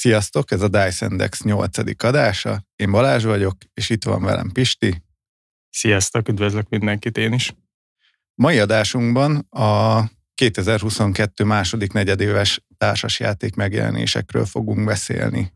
[0.00, 2.04] Sziasztok, ez a Dice Index 8.
[2.04, 2.64] adása.
[2.76, 5.02] Én Balázs vagyok, és itt van velem Pisti.
[5.70, 7.54] Sziasztok, üdvözlök mindenkit én is.
[8.34, 10.02] Mai adásunkban a
[10.34, 15.52] 2022 második negyedéves társasjáték megjelenésekről fogunk beszélni.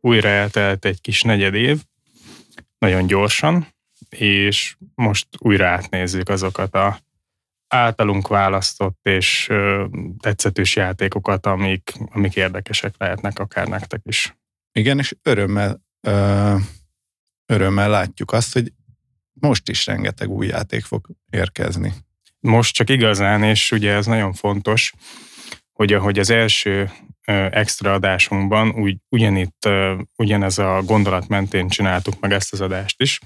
[0.00, 1.82] Újra eltelt egy kis negyed év,
[2.80, 3.66] nagyon gyorsan,
[4.08, 7.00] és most újra átnézzük azokat a
[7.68, 9.86] általunk választott és ö,
[10.20, 14.36] tetszetős játékokat, amik, amik érdekesek lehetnek akár nektek is.
[14.72, 16.56] Igen, és örömmel, ö,
[17.46, 18.72] örömmel látjuk azt, hogy
[19.32, 21.92] most is rengeteg új játék fog érkezni.
[22.40, 24.92] Most csak igazán, és ugye ez nagyon fontos,
[25.72, 26.90] hogy ahogy az első
[27.50, 29.68] extra adásunkban úgy, ugyanitt,
[30.16, 33.18] ugyanez a gondolat mentén csináltuk meg ezt az adást is,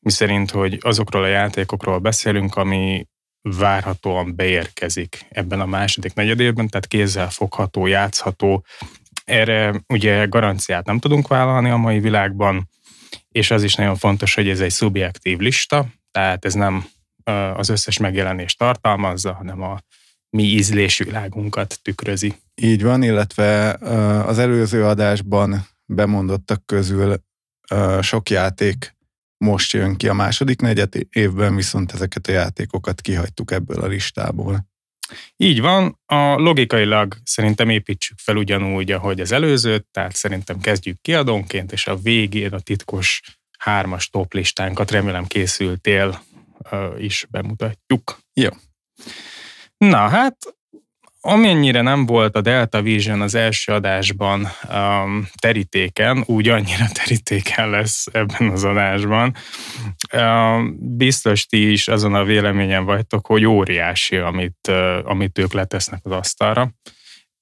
[0.00, 3.06] mi szerint, hogy azokról a játékokról beszélünk, ami
[3.42, 8.64] várhatóan beérkezik ebben a második negyedében, tehát kézzel fogható, játszható.
[9.24, 12.68] Erre ugye garanciát nem tudunk vállalni a mai világban,
[13.28, 16.86] és az is nagyon fontos, hogy ez egy szubjektív lista, tehát ez nem
[17.54, 19.78] az összes megjelenést tartalmazza, hanem a
[20.30, 22.34] mi ízlésvilágunkat tükrözi.
[22.54, 23.72] Így van, illetve
[24.26, 27.22] az előző adásban bemondottak közül
[28.00, 28.96] sok játék
[29.44, 34.72] most jön ki a második negyed évben, viszont ezeket a játékokat kihagytuk ebből a listából.
[35.36, 41.72] Így van, a logikailag szerintem építsük fel ugyanúgy, ahogy az előzőt, tehát szerintem kezdjük kiadónként,
[41.72, 43.20] és a végén a titkos
[43.58, 46.22] hármas top listánkat remélem készültél
[46.98, 48.18] is bemutatjuk.
[48.32, 48.50] Jó.
[49.76, 50.36] Na hát,
[51.26, 58.06] amennyire nem volt a Delta Vision az első adásban um, terítéken, úgy annyira terítéken lesz
[58.12, 59.34] ebben az adásban.
[60.12, 66.00] Um, biztos ti is azon a véleményen vagytok, hogy óriási, amit, uh, amit ők letesznek
[66.02, 66.70] az asztalra.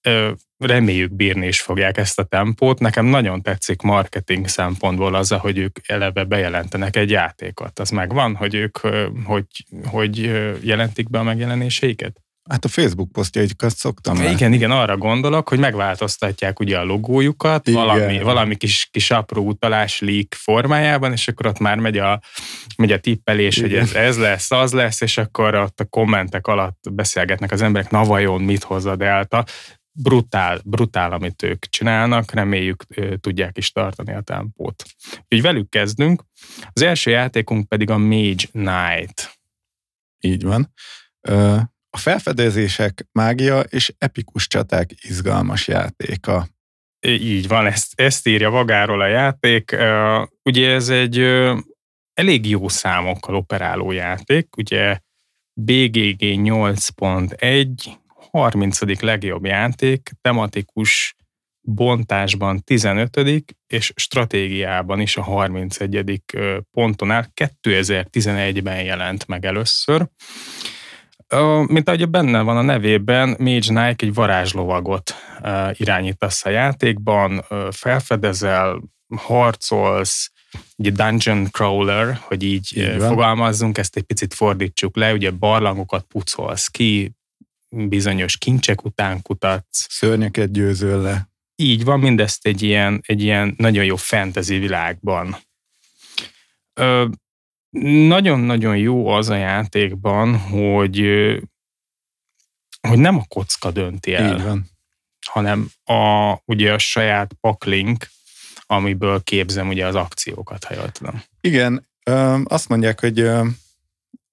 [0.08, 2.78] Uh, reméljük bírni is fogják ezt a tempót.
[2.78, 7.78] Nekem nagyon tetszik marketing szempontból az, hogy ők eleve bejelentenek egy játékot.
[7.78, 8.78] Az megvan, hogy ők
[9.24, 9.46] hogy,
[9.84, 10.18] hogy
[10.60, 12.22] jelentik be a megjelenéseiket?
[12.50, 14.30] Hát a Facebook posztjaikat szoktam már.
[14.30, 17.80] Igen, igen, arra gondolok, hogy megváltoztatják ugye a logójukat, igen.
[17.80, 22.20] valami, valami kis, kis apró utalás leak formájában, és akkor ott már megy a,
[22.76, 23.70] megy a tippelés, igen.
[23.70, 27.90] hogy ez, ez lesz, az lesz, és akkor ott a kommentek alatt beszélgetnek az emberek,
[27.90, 29.44] na vajon mit hoz a Delta
[29.94, 32.84] brutál, brutál, amit ők csinálnak, reméljük
[33.20, 34.84] tudják is tartani a tempót.
[35.12, 36.24] Úgyhogy velük kezdünk.
[36.72, 39.40] Az első játékunk pedig a Mage Knight.
[40.20, 40.72] Így van.
[41.94, 46.48] A felfedezések mágia és epikus csaták izgalmas játéka.
[47.06, 49.76] Így van, ezt, ezt írja magáról a játék.
[50.42, 51.18] Ugye ez egy
[52.14, 54.98] elég jó számokkal operáló játék, ugye
[55.52, 57.68] BGG 8.1,
[58.30, 59.00] 30.
[59.00, 61.14] legjobb játék, tematikus
[61.60, 63.18] bontásban 15.
[63.66, 66.22] és stratégiában is a 31.
[66.70, 67.26] ponton áll.
[67.62, 70.08] 2011-ben jelent meg először.
[71.66, 75.14] Mint ahogy benne van a nevében, Mage Knight egy varázslovagot
[75.72, 78.82] irányítasz a játékban, felfedezel,
[79.16, 80.32] harcolsz,
[80.76, 86.68] ugye dungeon crawler, hogy így, így fogalmazzunk, ezt egy picit fordítsuk le, ugye barlangokat pucolsz
[86.68, 87.12] ki,
[87.68, 89.86] bizonyos kincsek után kutatsz.
[89.88, 91.28] Szörnyeket győzöl le.
[91.56, 95.36] Így van, mindezt egy ilyen, egy ilyen nagyon jó fantasy világban.
[96.74, 97.06] Ö,
[97.80, 100.98] nagyon-nagyon jó az a játékban, hogy,
[102.88, 104.70] hogy nem a kocka dönti el, Így van.
[105.26, 108.06] hanem a, ugye a saját paklink,
[108.66, 111.22] amiből képzem ugye az akciókat, ha jól tudom.
[111.40, 111.86] Igen,
[112.44, 113.30] azt mondják, hogy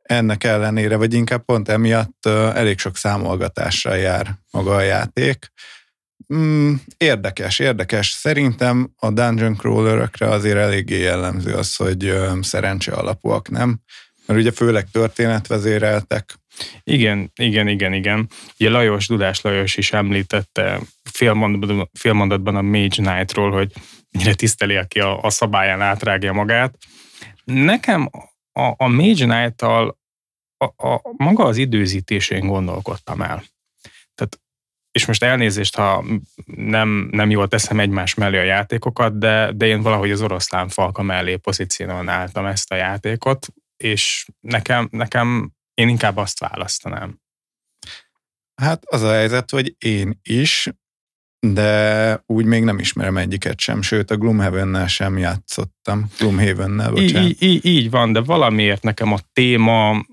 [0.02, 5.52] ennek ellenére, vagy inkább pont emiatt elég sok számolgatással jár maga a játék.
[6.34, 8.10] Mm, érdekes, érdekes.
[8.10, 13.80] Szerintem a dungeon crawlerökre azért eléggé jellemző az, hogy szerencse alapúak, nem?
[14.26, 16.36] Mert ugye főleg történetvezéreltek.
[16.84, 18.28] Igen, igen, igen, igen.
[18.60, 20.80] Ugye Lajos, Dudás Lajos is említette
[21.94, 23.72] félmondatban a Mage Knight-ról, hogy
[24.12, 26.78] mennyire tiszteli, aki a, a szabályán átrágja magát.
[27.44, 28.10] Nekem
[28.52, 29.98] a, a Mage Knight-tal
[30.58, 33.44] a, a, maga az időzítésén gondolkodtam el.
[34.16, 34.40] Tehát,
[34.92, 36.06] és most elnézést, ha
[36.56, 41.02] nem, nem jól teszem egymás mellé a játékokat, de, de én valahogy az oroszlán falka
[41.02, 43.48] mellé pozícionáltam ezt a játékot,
[43.78, 47.20] és nekem, nekem én inkább azt választanám.
[48.62, 50.70] Hát az a helyzet, hogy én is,
[51.40, 56.12] de úgy még nem ismerem egyiket sem, sőt a Gloomhaven-nel sem játszottam.
[56.18, 57.30] Gloomhaven-nel, bocsánat.
[57.30, 60.06] Így, így, így van, de valamiért nekem a téma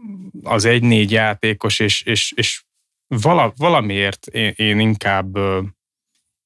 [0.43, 2.66] az egy-négy játékos, és, és, és
[3.09, 5.39] vala, valamiért én, én inkább,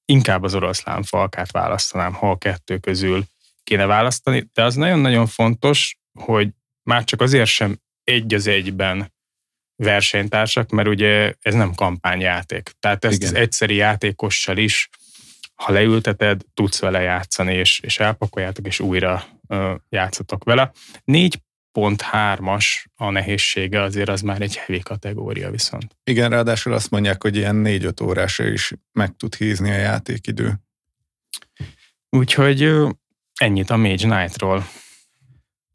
[0.04, 3.24] inkább az oroszlán falkát választanám, ha a kettő közül
[3.64, 6.48] kéne választani, de az nagyon-nagyon fontos, hogy
[6.82, 9.12] már csak azért sem egy az egyben
[9.76, 12.72] versenytársak, mert ugye ez nem kampányjáték.
[12.78, 13.28] Tehát ezt Igen.
[13.28, 14.88] az egyszeri játékossal is,
[15.54, 20.72] ha leülteted, tudsz vele játszani, és, és elpakoljátok, és újra ö, játszatok vele.
[21.74, 25.96] 4.3-as a nehézsége, azért az már egy heavy kategória viszont.
[26.04, 30.60] Igen, ráadásul azt mondják, hogy ilyen 4-5 órásra is meg tud hízni a játékidő.
[32.08, 32.72] Úgyhogy
[33.34, 34.66] ennyit a Mage Knight-ról.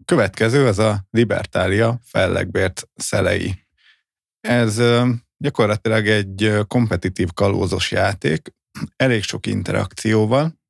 [0.05, 3.67] Következő az a Libertália fellegbért szelei.
[4.41, 4.81] Ez
[5.37, 8.53] gyakorlatilag egy kompetitív kalózos játék,
[8.95, 10.63] elég sok interakcióval.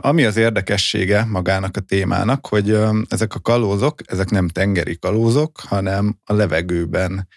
[0.00, 2.78] Ami az érdekessége magának a témának, hogy
[3.08, 7.28] ezek a kalózok, ezek nem tengeri kalózok, hanem a levegőben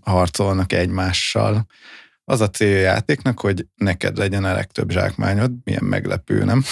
[0.00, 1.66] harcolnak egymással.
[2.24, 6.62] Az a célja a játéknak, hogy neked legyen a legtöbb zsákmányod, milyen meglepő, nem?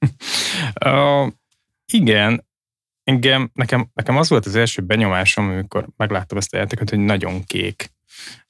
[0.84, 1.32] uh,
[1.92, 2.46] igen,
[3.04, 7.44] engem, nekem, nekem az volt az első benyomásom, amikor megláttam ezt a játékot, hogy nagyon
[7.44, 7.93] kék.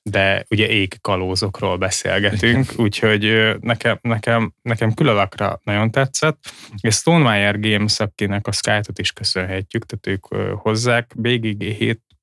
[0.03, 6.39] De ugye ég kalózokról beszélgetünk, úgyhogy nekem, nekem, nekem külalakra nagyon tetszett.
[6.81, 10.27] És Stonemeyer Games, akinek a Skype-ot is köszönhetjük, tehát ők
[10.61, 11.63] hozzák, BGG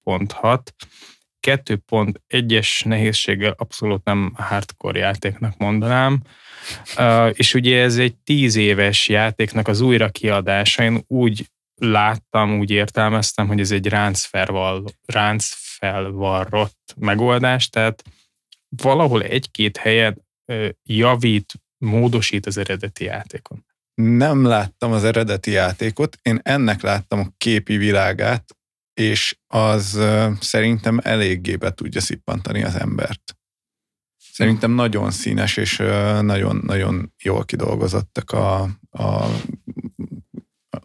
[0.06, 0.60] 7.6,
[1.48, 6.22] 2.1-es nehézséggel abszolút nem hardcore játéknak mondanám,
[7.32, 10.84] és ugye ez egy tíz éves játéknak az újra kiadása.
[10.84, 11.46] Én úgy
[11.76, 14.84] láttam, úgy értelmeztem, hogy ez egy ráncfelval,
[15.81, 18.04] ráncfelvarrott megoldás, tehát
[18.69, 20.25] valahol egy-két helyen
[20.83, 23.66] javít, módosít az eredeti játékon.
[23.94, 28.57] Nem láttam az eredeti játékot, én ennek láttam a képi világát,
[28.94, 30.00] és az
[30.39, 33.36] szerintem eléggé be tudja szippantani az embert.
[34.18, 35.77] Szerintem nagyon színes, és
[36.22, 39.25] nagyon-nagyon jól kidolgozottak a, a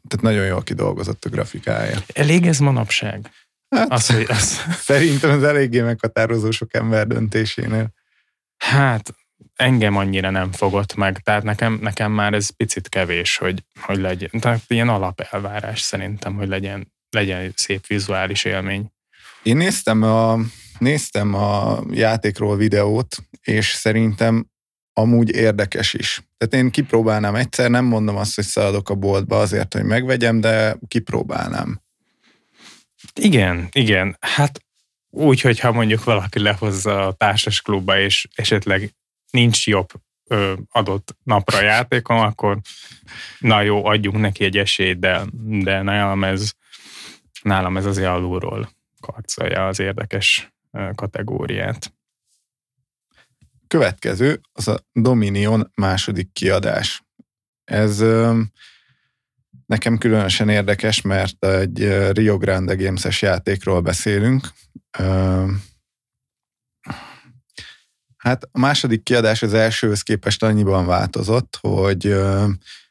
[0.08, 1.98] tehát nagyon jól kidolgozott a grafikája.
[2.06, 3.30] Elég ez manapság?
[3.68, 4.60] Hát, az, hogy az...
[4.78, 7.92] Szerintem az eléggé meghatározó sok ember döntésénél.
[8.56, 9.14] Hát,
[9.56, 14.30] engem annyira nem fogott meg, tehát nekem, nekem már ez picit kevés, hogy, hogy legyen,
[14.40, 18.92] tehát ilyen alapelvárás szerintem, hogy legyen, legyen szép vizuális élmény.
[19.42, 20.38] Én néztem a,
[20.78, 24.46] néztem a játékról videót, és szerintem
[24.92, 26.22] amúgy érdekes is.
[26.36, 30.76] Tehát én kipróbálnám egyszer, nem mondom azt, hogy szaladok a boltba azért, hogy megvegyem, de
[30.88, 31.80] kipróbálnám.
[33.14, 34.16] Igen, igen.
[34.20, 34.60] Hát
[35.10, 38.94] úgy, hogyha mondjuk valaki lehozza a társas klubba, és esetleg
[39.30, 39.88] nincs jobb
[40.28, 42.58] ö, adott napra játékom, akkor
[43.38, 46.52] na jó, adjunk neki egy esélyt, de, de nálam ez,
[47.42, 48.70] nálam ez azért alulról
[49.00, 50.52] karcolja az érdekes
[50.94, 51.92] kategóriát.
[53.66, 57.02] Következő az a Dominion második kiadás.
[57.64, 58.00] Ez
[59.66, 64.48] nekem különösen érdekes, mert egy Rio Grande Games-es játékról beszélünk.
[68.16, 72.16] Hát a második kiadás az elsőhöz képest annyiban változott, hogy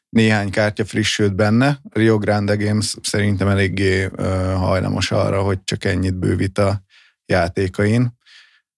[0.08, 1.80] néhány kártya frissült benne.
[1.90, 4.08] Rio Grande Games szerintem eléggé
[4.54, 6.82] hajlamos arra, hogy csak ennyit bővít a
[7.26, 8.18] játékain.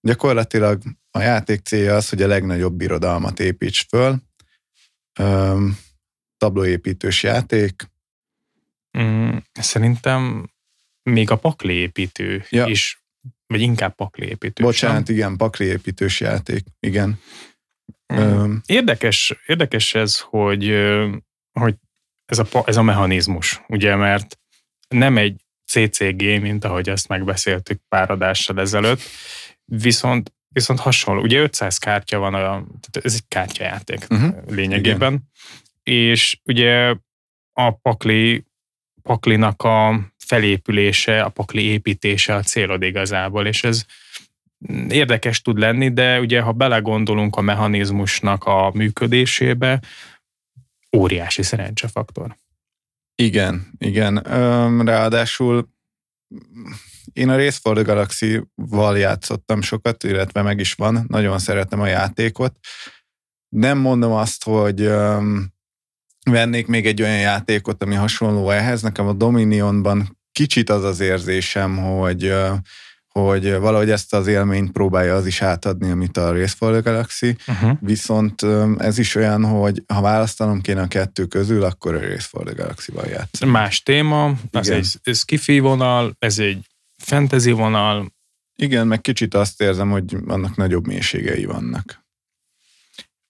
[0.00, 4.22] Gyakorlatilag a játék célja az, hogy a legnagyobb birodalmat építs föl.
[6.38, 7.90] Tablóépítős játék.
[8.98, 10.50] Mm, szerintem
[11.02, 12.66] még a pakliépítő ja.
[12.66, 13.02] is,
[13.46, 14.62] vagy inkább pakliépítő.
[14.62, 15.14] Bocsánat, sem?
[15.14, 17.20] igen, pakliépítős játék, igen.
[18.14, 18.56] Mm.
[18.66, 20.74] Érdekes, érdekes ez, hogy,
[21.52, 21.74] hogy
[22.24, 24.38] ez a, ez a mechanizmus, ugye, mert
[24.88, 29.00] nem egy CCG, mint ahogy ezt megbeszéltük pár adással ezelőtt,
[29.64, 31.22] viszont viszont hasonló.
[31.22, 34.34] Ugye 500 kártya van, a, tehát ez egy kártyajáték uh-huh.
[34.46, 35.30] lényegében, Igen.
[35.88, 36.94] És ugye
[37.52, 38.44] a pakli,
[39.02, 43.84] paklinak a felépülése, a pakli építése a célod igazából, és ez
[44.88, 49.82] érdekes tud lenni, de ugye ha belegondolunk a mechanizmusnak a működésébe,
[50.96, 52.36] óriási szerencsefaktor.
[53.14, 54.16] Igen, igen.
[54.84, 55.68] Ráadásul
[57.12, 61.86] én a Race for the Galaxy-val játszottam sokat, illetve meg is van, nagyon szeretem a
[61.86, 62.58] játékot.
[63.48, 65.56] Nem mondom azt, hogy um,
[66.30, 68.82] vennék még egy olyan játékot, ami hasonló ehhez.
[68.82, 72.34] Nekem a Dominionban kicsit az az érzésem, hogy
[73.08, 77.36] hogy valahogy ezt az élményt próbálja az is átadni, amit a Race for the Galaxy,
[77.46, 77.78] uh-huh.
[77.80, 78.42] viszont
[78.78, 82.54] ez is olyan, hogy ha választanom kéne a kettő közül, akkor a Race for the
[82.54, 83.50] Galaxy-val játszom.
[83.50, 86.66] Más téma, ez egy skifi vonal, ez egy
[86.96, 88.12] fantasy vonal.
[88.56, 92.04] Igen, meg kicsit azt érzem, hogy annak nagyobb mélységei vannak.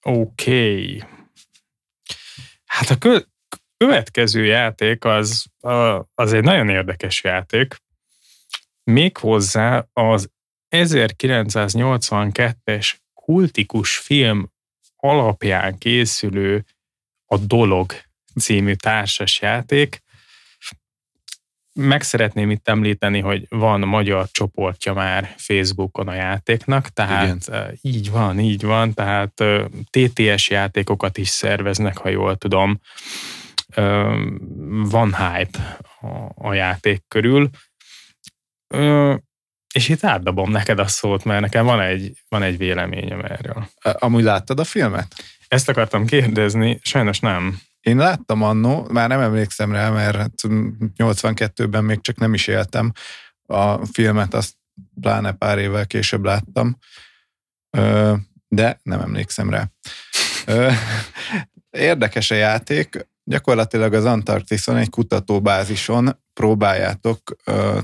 [0.01, 0.71] Oké.
[0.71, 1.03] Okay.
[2.79, 3.29] Hát a kö-
[3.77, 5.45] következő játék az,
[6.15, 7.75] az egy nagyon érdekes játék.
[8.83, 10.29] Méghozzá az
[10.75, 14.51] 1982-es kultikus film
[14.95, 16.65] alapján készülő
[17.25, 17.93] a Dolog
[18.39, 20.03] című társasjáték.
[21.81, 27.77] Meg szeretném itt említeni, hogy van magyar csoportja már Facebookon a játéknak, tehát Igen.
[27.81, 29.43] így van, így van, tehát
[29.89, 32.79] TTS játékokat is szerveznek, ha jól tudom.
[34.89, 35.79] Van hype
[36.35, 37.49] a játék körül
[38.73, 39.15] Ö,
[39.73, 43.69] és itt átdobom neked a szót, mert nekem van egy, van egy véleményem erről.
[43.81, 45.15] Amúgy láttad a filmet?
[45.47, 47.59] Ezt akartam kérdezni, sajnos nem.
[47.79, 50.31] Én láttam annó, már nem emlékszem rá, mert
[50.97, 52.91] 82-ben hát még csak nem is éltem
[53.45, 54.53] a filmet, azt
[55.01, 56.77] pláne pár évvel később láttam,
[58.47, 59.71] de nem emlékszem rá.
[61.69, 67.35] Érdekes a játék, gyakorlatilag az Antarktiszon egy kutatóbázison próbáljátok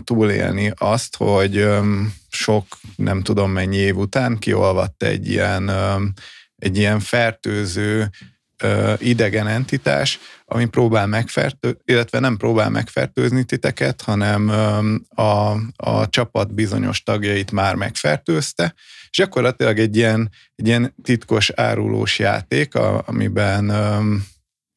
[0.04, 1.68] túlélni azt, hogy
[2.30, 5.72] sok, nem tudom mennyi év után kiolvadt egy ilyen,
[6.56, 8.10] egy ilyen fertőző
[8.64, 14.50] uh, idegen entitás, ami próbál megfertőzni, illetve nem próbál megfertőzni titeket, hanem
[15.10, 18.74] a, a csapat bizonyos tagjait már megfertőzte,
[19.10, 23.72] és gyakorlatilag egy ilyen, egy ilyen titkos árulós játék, amiben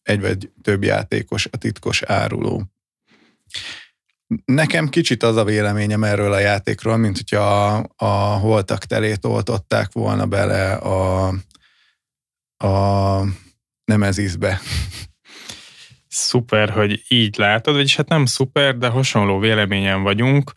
[0.02, 2.64] egy vagy több játékos a titkos áruló.
[4.44, 7.40] Nekem kicsit az a véleményem erről a játékról, mint hogyha
[7.76, 8.06] a, a
[8.38, 11.26] holtak telét oltották volna bele a,
[12.56, 13.22] a
[13.88, 14.60] Nemezisbe.
[16.08, 20.52] Szuper, hogy így látod, vagyis hát nem szuper, de hasonló véleményen vagyunk.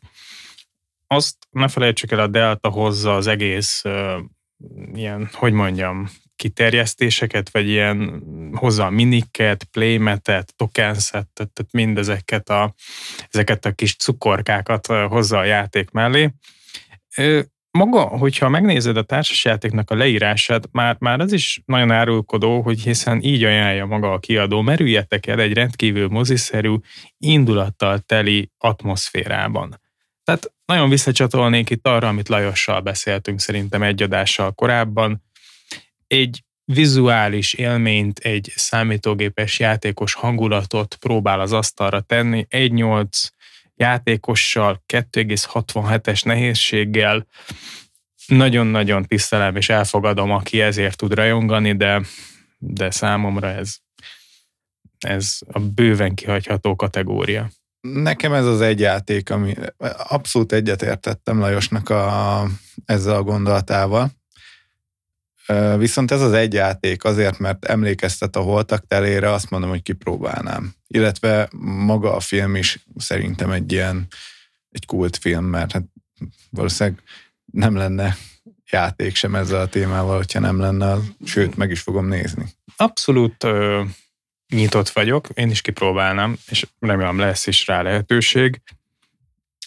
[1.07, 4.19] Azt ne felejtsük el, a Delta hozza az egész uh,
[4.93, 8.23] ilyen, hogy mondjam, kiterjesztéseket, vagy ilyen
[8.53, 12.73] hozza a miniket, playmetet, tokenset, tehát mindezeket a,
[13.29, 16.33] ezeket a kis cukorkákat hozza a játék mellé.
[17.71, 23.21] Maga, hogyha megnézed a társasjátéknak a leírását, már, már az is nagyon árulkodó, hogy hiszen
[23.21, 26.75] így ajánlja maga a kiadó, merüljetek el egy rendkívül moziszerű,
[27.17, 29.79] indulattal teli atmoszférában.
[30.23, 35.23] Tehát nagyon visszacsatolnék itt arra, amit Lajossal beszéltünk szerintem egy adással korábban,
[36.07, 43.29] egy vizuális élményt, egy számítógépes játékos hangulatot próbál az asztalra tenni, 1.8
[43.81, 47.27] játékossal, 2,67-es nehézséggel,
[48.27, 52.01] nagyon-nagyon tisztelem és elfogadom, aki ezért tud rajongani, de,
[52.57, 53.75] de számomra ez,
[54.99, 57.49] ez a bőven kihagyható kategória.
[57.81, 59.53] Nekem ez az egy játék, ami
[60.07, 62.43] abszolút egyetértettem Lajosnak a,
[62.85, 64.11] ezzel a gondolatával.
[65.77, 70.73] Viszont ez az egy játék azért, mert emlékeztet a holtak telére, azt mondom, hogy kipróbálnám.
[70.87, 74.07] Illetve maga a film is szerintem egy ilyen,
[74.69, 75.83] egy kultfilm, mert hát
[76.49, 77.03] valószínűleg
[77.45, 78.17] nem lenne
[78.71, 82.45] játék sem ezzel a témával, hogyha nem lenne, sőt, meg is fogom nézni.
[82.75, 83.83] Abszolút ö,
[84.53, 88.61] nyitott vagyok, én is kipróbálnám, és remélem lesz is rá lehetőség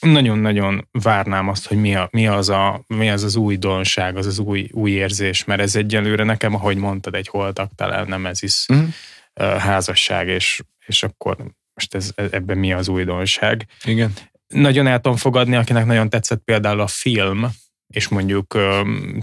[0.05, 4.39] nagyon-nagyon várnám azt, hogy mi, a, mi, az, a, mi az az újdonság, az az
[4.39, 7.71] új, új érzés, mert ez egyelőre nekem, ahogy mondtad, egy holtak
[8.07, 9.59] nem ez is uh-huh.
[9.59, 11.37] házasság, és, és akkor
[11.75, 13.67] most ez, ebben mi az újdonság.
[13.85, 14.13] Igen.
[14.47, 17.47] Nagyon el tudom fogadni, akinek nagyon tetszett például a film,
[17.87, 18.59] és mondjuk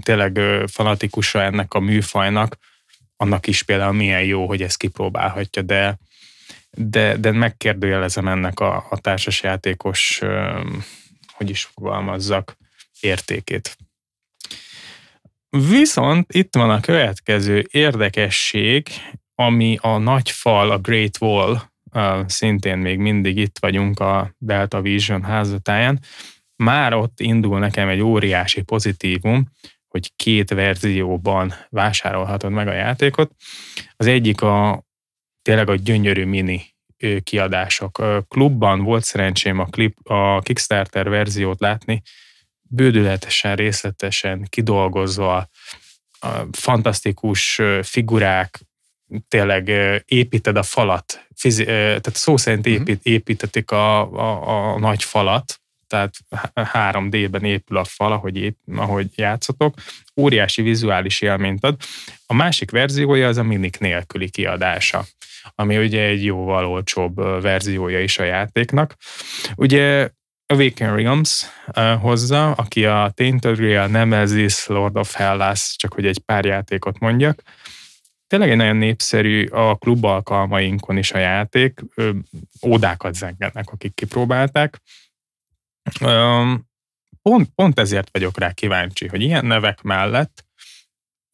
[0.02, 2.56] tényleg fanatikusa ennek a műfajnak,
[3.16, 5.98] annak is például milyen jó, hogy ezt kipróbálhatja, de
[6.76, 10.20] de, de megkérdőjelezem ennek a, a társasjátékos,
[11.32, 12.56] hogy is fogalmazzak,
[13.00, 13.76] értékét.
[15.48, 18.88] Viszont itt van a következő érdekesség,
[19.34, 21.60] ami a nagy fal, a Great Wall,
[22.26, 26.00] szintén még mindig itt vagyunk a Delta Vision házatáján.
[26.56, 29.50] Már ott indul nekem egy óriási pozitívum,
[29.88, 33.32] hogy két verzióban vásárolhatod meg a játékot.
[33.96, 34.84] Az egyik a
[35.42, 36.64] tényleg a gyönyörű mini
[37.22, 38.02] kiadások.
[38.28, 42.02] Klubban volt szerencsém a, klip, a Kickstarter verziót látni,
[42.62, 45.48] bődületesen, részletesen kidolgozva,
[46.50, 48.60] fantasztikus figurák,
[49.28, 49.68] tényleg
[50.04, 52.74] építed a falat, fizi, tehát szó szerint mhm.
[52.74, 55.61] épít, építetik a, a, a nagy falat,
[55.92, 56.14] tehát
[56.54, 59.74] 3D-ben épül a fal, ahogy, ép, ahogy játszotok,
[60.16, 61.76] óriási vizuális élményt ad.
[62.26, 65.04] A másik verziója az a minik nélküli kiadása,
[65.54, 68.96] ami ugye egy jóval olcsóbb verziója is a játéknak.
[69.56, 70.08] Ugye
[70.46, 71.46] Awaken Realms
[71.76, 76.98] uh, hozza, aki a Tainted Real, Nemesis, Lord of Hellas, csak hogy egy pár játékot
[76.98, 77.42] mondjak.
[78.26, 82.10] Tényleg egy nagyon népszerű a klub alkalmainkon is a játék, ö,
[82.66, 84.80] ódákat zengetnek, akik kipróbálták.
[87.22, 90.44] Pont, pont ezért vagyok rá kíváncsi, hogy ilyen nevek mellett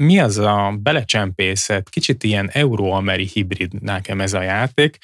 [0.02, 4.99] mi az a belecsempészet, kicsit ilyen euróameri hibrid nekem ez a játék,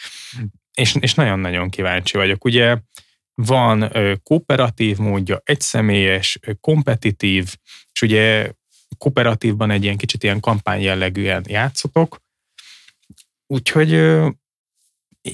[0.74, 2.44] és, és nagyon-nagyon kíváncsi vagyok.
[2.44, 2.78] Ugye
[3.34, 7.56] van kooperatív módja, egyszemélyes, kompetitív,
[7.92, 8.52] és ugye
[8.98, 12.22] kooperatívban egy ilyen kicsit ilyen kampány jellegűen játszotok.
[13.46, 13.90] Úgyhogy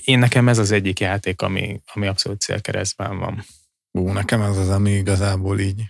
[0.05, 3.45] én nekem ez az egyik játék, ami, ami abszolút célkeresztben van.
[3.93, 5.83] Ú, nekem ez az, ami igazából így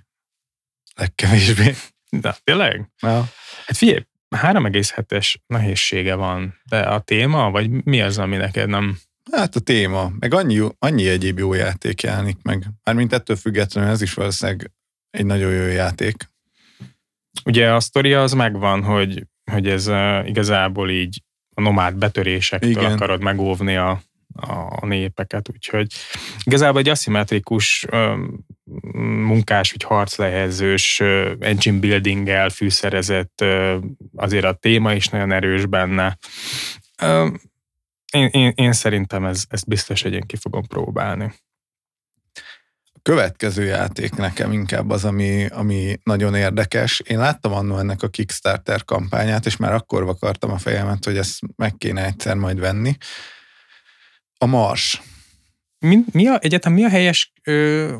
[0.94, 1.74] legkevésbé.
[2.20, 2.90] De tényleg?
[3.02, 3.28] Ja.
[3.66, 8.98] Hát figyelj, 3,7-es nehézsége van, de a téma, vagy mi az, ami neked nem
[9.32, 12.64] Hát a téma, meg annyi, annyi egyéb jó játék jelenik meg.
[12.84, 14.72] Mármint ettől függetlenül ez is valószínűleg
[15.10, 16.28] egy nagyon jó játék.
[17.44, 21.22] Ugye a sztoria az megvan, hogy, hogy ez uh, igazából így
[21.54, 22.92] a nomád betörésektől Igen.
[22.92, 24.02] akarod megóvni a,
[24.80, 25.92] a népeket, úgyhogy
[26.44, 27.86] igazából egy aszimmetrikus
[29.26, 31.00] munkás, vagy harclehezős
[31.38, 33.44] engine building-el fűszerezett
[34.16, 36.18] azért a téma is nagyon erős benne.
[38.12, 41.32] Én, én, én szerintem ez, ezt biztos, hogy én ki fogom próbálni.
[42.84, 47.00] A következő játék nekem inkább az, ami, ami nagyon érdekes.
[47.00, 51.40] Én láttam annó ennek a Kickstarter kampányát, és már akkor vakartam a fejemet, hogy ezt
[51.56, 52.96] meg kéne egyszer majd venni.
[54.42, 55.00] A Mars.
[55.78, 57.96] Mi, mi a, egyetem mi a helyes ö,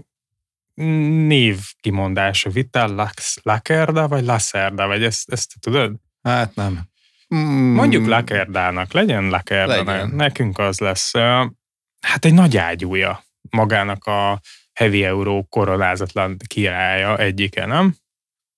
[1.27, 2.51] név kimondása?
[2.51, 4.87] Vital Lacerda vagy Lacerda?
[4.87, 5.97] Vagy ezt, ezt tudod?
[6.23, 6.89] Hát nem.
[7.35, 7.75] Mm.
[7.75, 11.13] Mondjuk Lakerdának, legyen Lakerda, nekünk az lesz.
[12.01, 14.41] Hát egy nagy ágyúja magának a
[14.73, 17.95] Heavy Euro koronázatlan királya egyike, nem?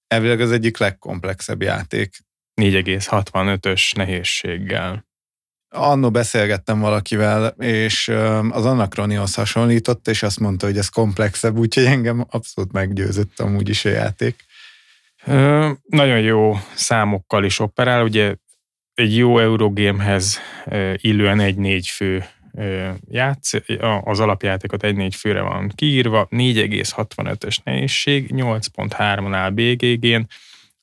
[0.07, 2.17] Elvileg az egyik legkomplexebb játék.
[2.61, 5.07] 4,65-ös nehézséggel.
[5.75, 8.09] Annó beszélgettem valakivel, és
[8.51, 13.85] az Anachronihoz hasonlított, és azt mondta, hogy ez komplexebb, úgyhogy engem abszolút meggyőzött amúgy is
[13.85, 14.45] a játék.
[15.27, 18.35] Ö, nagyon jó számokkal is operál, ugye
[18.95, 20.39] egy jó Eurogémhez
[20.97, 22.25] illően egy-négy fő
[23.11, 23.53] játsz,
[24.05, 30.23] az alapjátékot egy-négy főre van kiírva, 4,65-ös nehézség, 8.3-nál BGG-n,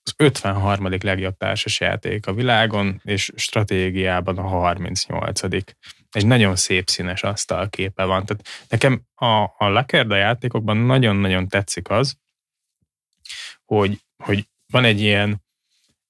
[0.04, 0.98] az 53.
[1.02, 5.44] legjobb társas játék a világon, és stratégiában a 38.
[6.12, 8.26] Egy nagyon szép színes asztalképe van.
[8.26, 9.26] Tehát nekem a,
[9.58, 12.18] a Lakerda játékokban nagyon-nagyon tetszik az,
[13.66, 15.44] hogy, hogy van egy ilyen,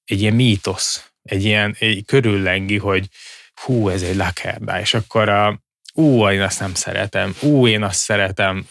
[0.06, 3.08] egy ilyen mítosz, egy ilyen egy körüllengi, hogy
[3.62, 5.60] hú, ez egy lakerda, és akkor a,
[5.94, 8.68] ú, én azt nem szeretem, ú, én azt szeretem,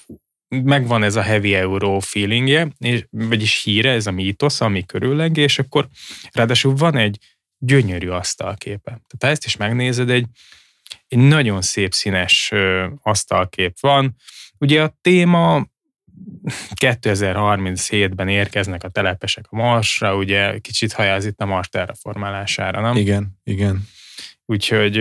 [0.49, 5.59] megvan ez a heavy euro feelingje, és, vagyis híre, ez a mítosz, ami körüllengi, és
[5.59, 5.89] akkor
[6.33, 7.19] ráadásul van egy
[7.59, 8.91] gyönyörű asztalképe.
[8.91, 10.27] Tehát ha ezt is megnézed, egy,
[11.09, 14.17] egy nagyon szép színes ö, asztalkép van.
[14.59, 15.67] Ugye a téma
[16.75, 22.97] 2037-ben érkeznek a telepesek a Marsra, ugye kicsit hajáz itt a Mars terraformálására, nem?
[22.97, 23.83] Igen, igen.
[24.47, 24.97] Úgyhogy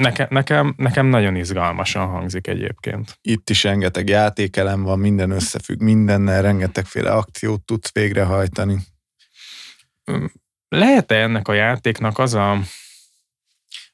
[0.00, 3.18] nekem, nekem, nekem nagyon izgalmasan hangzik egyébként.
[3.20, 8.78] Itt is rengeteg játékelem van, minden összefügg mindennel, rengetegféle akciót tudsz végrehajtani.
[10.68, 12.58] Lehet-e ennek a játéknak az a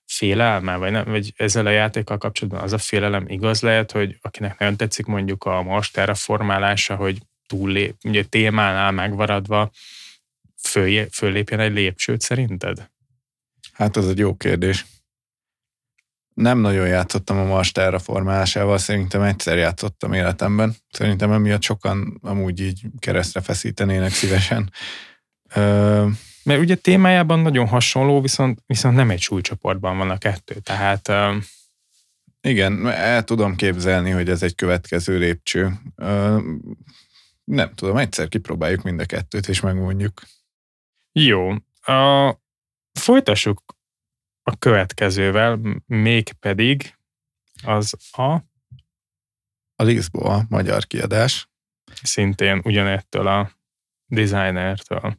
[0.06, 4.58] félelme, vagy, nem, vagy ezzel a játékkal kapcsolatban az a félelem igaz lehet, hogy akinek
[4.58, 9.70] nagyon tetszik mondjuk a Mars terraformálása, hogy túllép, ugye témánál megvaradva
[10.56, 12.90] föl, föllépjen egy lépcsőt szerinted?
[13.72, 14.84] Hát az egy jó kérdés.
[16.36, 20.76] Nem nagyon játszottam a Mars terraformálásával, szerintem egyszer játszottam életemben.
[20.90, 24.72] Szerintem emiatt sokan amúgy így keresztre feszítenének szívesen.
[25.54, 26.06] Ö,
[26.44, 31.08] mert ugye témájában nagyon hasonló, viszont, viszont nem egy súlycsoportban van a kettő, tehát...
[31.08, 31.34] Uh...
[32.40, 35.72] Igen, el tudom képzelni, hogy ez egy következő lépcső.
[35.96, 36.42] Uh,
[37.44, 40.22] nem tudom, egyszer kipróbáljuk mind a kettőt, és megmondjuk.
[41.12, 41.48] Jó.
[41.86, 42.34] Uh,
[42.92, 43.75] folytassuk
[44.50, 46.94] a következővel, mégpedig
[47.64, 48.44] az a...
[49.78, 51.48] A Lisboa magyar kiadás.
[52.02, 53.50] Szintén ugyanettől a
[54.06, 55.18] designertől.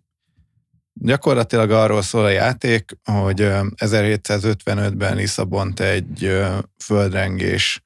[0.93, 6.41] Gyakorlatilag arról szól a játék, hogy 1755-ben Lisszabont egy
[6.77, 7.81] földrengés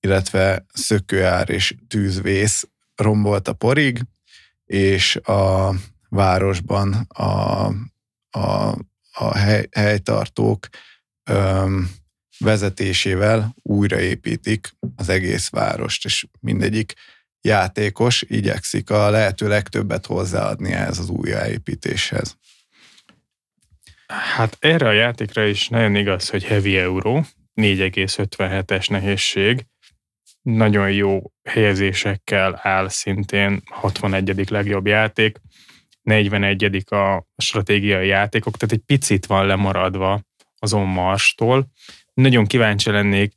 [0.00, 4.00] illetve szökőár és tűzvész rombolt a porig,
[4.64, 5.74] és a
[6.08, 7.66] városban a,
[8.30, 8.74] a,
[9.14, 10.68] a hely, helytartók
[12.38, 16.92] vezetésével újraépítik az egész várost, és mindegyik
[17.40, 22.36] játékos igyekszik a lehető legtöbbet hozzáadni ehhez az újjáépítéshez.
[24.06, 27.22] Hát erre a játékra is nagyon igaz, hogy heavy euro,
[27.54, 29.66] 4,57-es nehézség,
[30.42, 34.50] nagyon jó helyezésekkel áll szintén 61.
[34.50, 35.40] legjobb játék,
[36.04, 36.84] 41.
[36.92, 40.20] a stratégiai játékok, tehát egy picit van lemaradva
[40.58, 41.70] az Marstól.
[42.14, 43.32] Nagyon kíváncsi lennék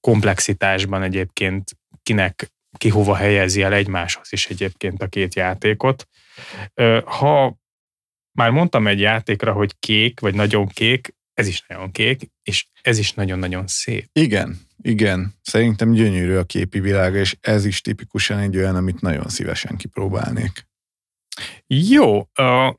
[0.00, 1.70] komplexitásban egyébként
[2.02, 6.08] kinek ki hova helyezi el egymáshoz is egyébként a két játékot.
[7.04, 7.56] Ha
[8.38, 12.98] már mondtam egy játékra, hogy kék, vagy nagyon kék, ez is nagyon kék, és ez
[12.98, 14.08] is nagyon-nagyon szép.
[14.12, 15.34] Igen, igen.
[15.42, 20.70] Szerintem gyönyörű a képi világa, és ez is tipikusan egy olyan, amit nagyon szívesen kipróbálnék.
[21.66, 22.74] Jó, uh,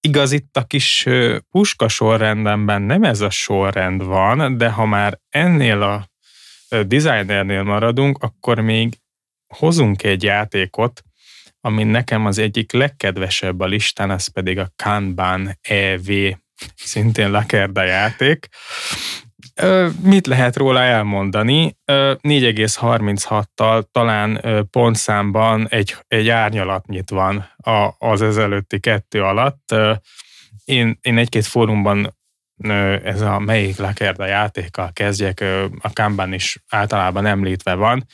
[0.00, 1.06] igaz itt a kis
[1.50, 6.12] puska sorrendemben nem ez a sorrend van, de ha már ennél a
[6.82, 8.98] designernél maradunk, akkor még
[9.46, 11.02] hozunk egy játékot,
[11.60, 16.08] ami nekem az egyik legkedvesebb a listán, az pedig a Kanban EV,
[16.74, 18.48] szintén Lakerda játék.
[20.02, 21.76] Mit lehet róla elmondani?
[21.86, 24.40] 4,36-tal talán
[24.70, 27.50] pontszámban egy, egy árnyalatnyit van
[27.98, 29.74] az ezelőtti kettő alatt.
[30.64, 32.16] Én, én egy-két fórumban
[33.04, 35.44] ez a melyik Lakerda játékkal kezdjek,
[35.78, 38.06] a Kanban is általában említve van.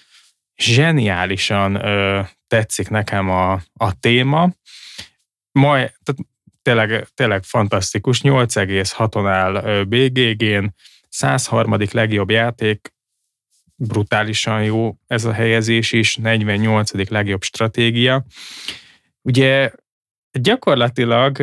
[0.56, 1.82] Zseniálisan
[2.46, 4.50] tetszik nekem a, a téma.
[5.52, 6.20] Majd, tehát
[6.62, 10.74] tényleg, tényleg fantasztikus, 8,6-on áll BGG-n,
[11.10, 11.76] 103.
[11.92, 12.92] legjobb játék,
[13.74, 17.08] brutálisan jó ez a helyezés is, 48.
[17.10, 18.24] legjobb stratégia.
[19.22, 19.70] Ugye
[20.30, 21.38] gyakorlatilag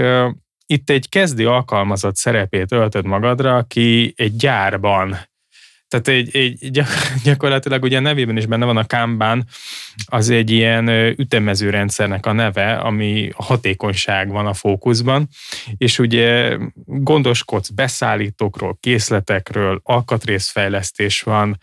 [0.65, 5.17] itt egy kezdő alkalmazott szerepét öltöd magadra, aki egy gyárban
[5.87, 6.83] tehát egy, egy
[7.23, 9.45] gyakorlatilag ugye a nevében is benne van a Kanban,
[10.05, 15.27] az egy ilyen ütemező rendszernek a neve, ami a hatékonyság van a fókuszban,
[15.77, 21.57] és ugye gondoskodsz beszállítókról, készletekről, alkatrészfejlesztés van,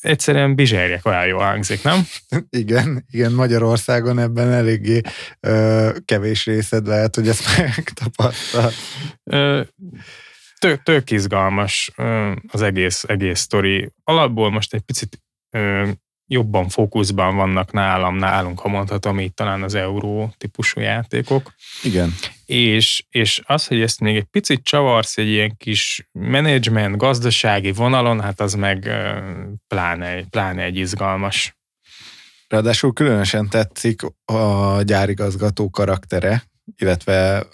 [0.00, 2.06] egyszerűen bizserjek, olyan jó hangzik, nem?
[2.50, 5.00] Igen, igen, Magyarországon ebben eléggé
[5.40, 8.72] ö, kevés részed lehet, hogy ezt megtapasztal
[10.58, 11.90] tök, tök izgalmas
[12.48, 13.92] az egész, egész sztori.
[14.04, 15.22] Alapból most egy picit
[16.26, 21.54] jobban fókuszban vannak nálam, nálunk, ha mondhatom így talán az euró típusú játékok.
[21.82, 22.14] Igen.
[22.46, 28.20] És, és az, hogy ezt még egy picit csavarsz egy ilyen kis menedzsment, gazdasági vonalon,
[28.20, 28.90] hát az meg
[29.68, 31.56] pláne, pláne egy izgalmas.
[32.48, 36.42] Ráadásul különösen tetszik a gyárigazgató karaktere,
[36.76, 37.46] illetve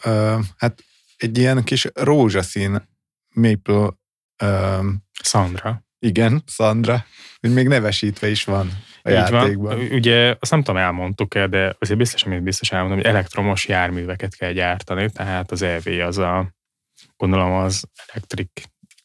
[0.57, 0.85] hát
[1.17, 2.89] egy ilyen kis rózsaszín
[3.35, 3.99] Maple...
[4.43, 5.85] Um, Sandra.
[5.99, 7.05] Igen, Sandra.
[7.41, 8.69] Még nevesítve is van
[9.03, 9.77] a Így játékban.
[9.77, 9.91] Van.
[9.91, 14.53] Ugye azt nem tudom, elmondtuk-e, de azért biztos, amit biztos elmondom, hogy elektromos járműveket kell
[14.53, 16.55] gyártani, tehát az EV az a,
[17.17, 18.51] gondolom az Electric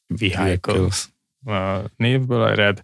[0.07, 0.87] Vehicle
[1.95, 2.83] névből ered.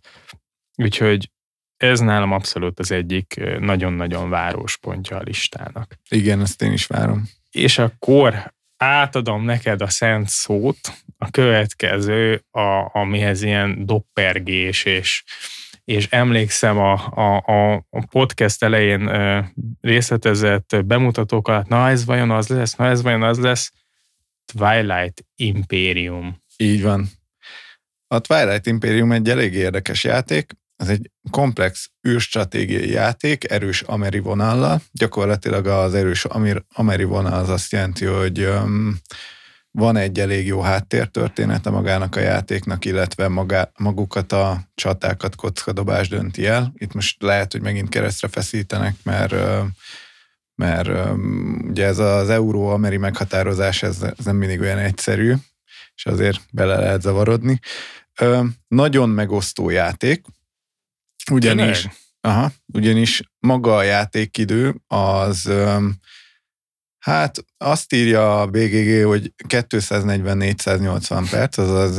[0.75, 1.32] Úgyhogy
[1.77, 5.95] ez nálam abszolút az egyik nagyon-nagyon város pontja a listának.
[6.10, 7.30] Igen, ezt én is várom.
[7.51, 10.80] És akkor átadom neked a szent szót,
[11.17, 15.24] a következő, a, amihez ilyen doppergés, és,
[15.84, 19.10] és emlékszem a, a, a podcast elején
[19.82, 23.72] részletezett bemutatókat, na ez vajon az lesz, na ez vajon az lesz,
[24.54, 26.44] Twilight Imperium.
[26.58, 27.10] Így van.
[28.08, 34.82] A Twilight Imperium egy elég érdekes játék, ez egy komplex űrstratégiai játék, erős ameri vonallal.
[34.91, 36.26] Gyakorlatilag az erős
[36.74, 38.98] ameri vonal az azt jelenti, hogy um,
[39.72, 46.46] van egy elég jó háttértörténete magának a játéknak, illetve magá, magukat a csatákat kockadobás dönti
[46.46, 46.74] el.
[46.76, 49.36] Itt most lehet, hogy megint keresztre feszítenek, mert
[50.56, 50.89] mert
[51.67, 55.34] ugye ez az euró-ameri meghatározás, ez, ez nem mindig olyan egyszerű,
[55.96, 57.60] és azért bele lehet zavarodni.
[58.67, 60.26] Nagyon megosztó játék,
[61.31, 61.88] ugyanis,
[62.21, 65.51] aha, ugyanis maga a játékidő az
[67.01, 71.97] Hát azt írja a BGG, hogy 240-480 perc, azaz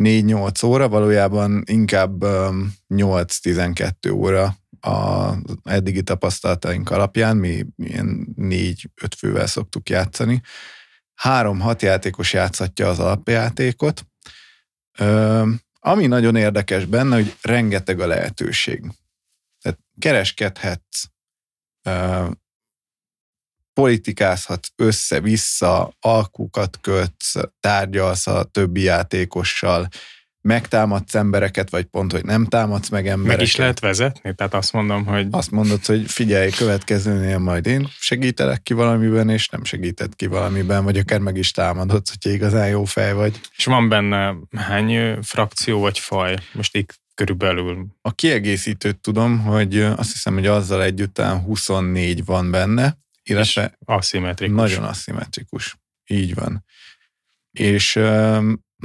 [0.00, 2.24] 4-8 óra, valójában inkább
[2.94, 8.76] 8-12 óra a eddigi tapasztalataink alapján, mi ilyen 4-5
[9.18, 10.40] fővel szoktuk játszani.
[11.22, 14.06] 3-6 játékos játszhatja az alapjátékot.
[15.86, 18.84] Ami nagyon érdekes benne, hogy rengeteg a lehetőség.
[19.60, 21.04] Tehát kereskedhetsz,
[23.72, 29.88] politikázhatsz össze-vissza, alkukat kötsz, tárgyalsz a többi játékossal,
[30.44, 33.36] megtámadsz embereket, vagy pont, hogy nem támadsz meg embereket.
[33.36, 34.34] Meg is lehet vezetni?
[34.34, 35.26] Tehát azt mondom, hogy...
[35.30, 40.84] Azt mondod, hogy figyelj, következőnél majd én segítelek ki valamiben, és nem segített ki valamiben,
[40.84, 43.40] vagy akár meg is támadod, hogyha igazán jó fej vagy.
[43.56, 46.36] És van benne hány frakció vagy faj?
[46.52, 47.86] Most itt körülbelül.
[48.02, 54.56] A kiegészítőt tudom, hogy azt hiszem, hogy azzal együtt 24 van benne, illetve és aszimmetrikus.
[54.56, 55.76] Nagyon aszimmetrikus.
[56.06, 56.64] Így van.
[57.50, 58.00] És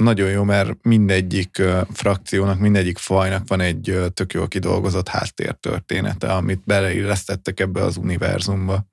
[0.00, 7.60] nagyon jó, mert mindegyik frakciónak, mindegyik fajnak van egy tök jól kidolgozott háttértörténete, amit beleillesztettek
[7.60, 8.84] ebbe az univerzumba.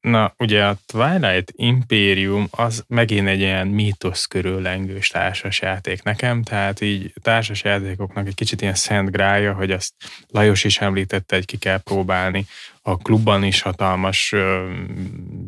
[0.00, 6.80] Na, ugye a Twilight Imperium az megint egy ilyen mítosz körül lengős társasjáték nekem, tehát
[6.80, 9.94] így társasjátékoknak egy kicsit ilyen szent grája, hogy azt
[10.28, 12.46] Lajos is említette, hogy ki kell próbálni.
[12.82, 14.72] A klubban is hatalmas ö,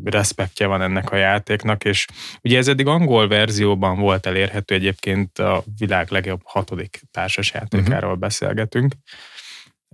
[0.05, 2.07] respektje van ennek a játéknak, és
[2.43, 8.19] ugye ez eddig angol verzióban volt elérhető, egyébként a világ legjobb hatodik társasjátékáról uh-huh.
[8.19, 8.95] beszélgetünk,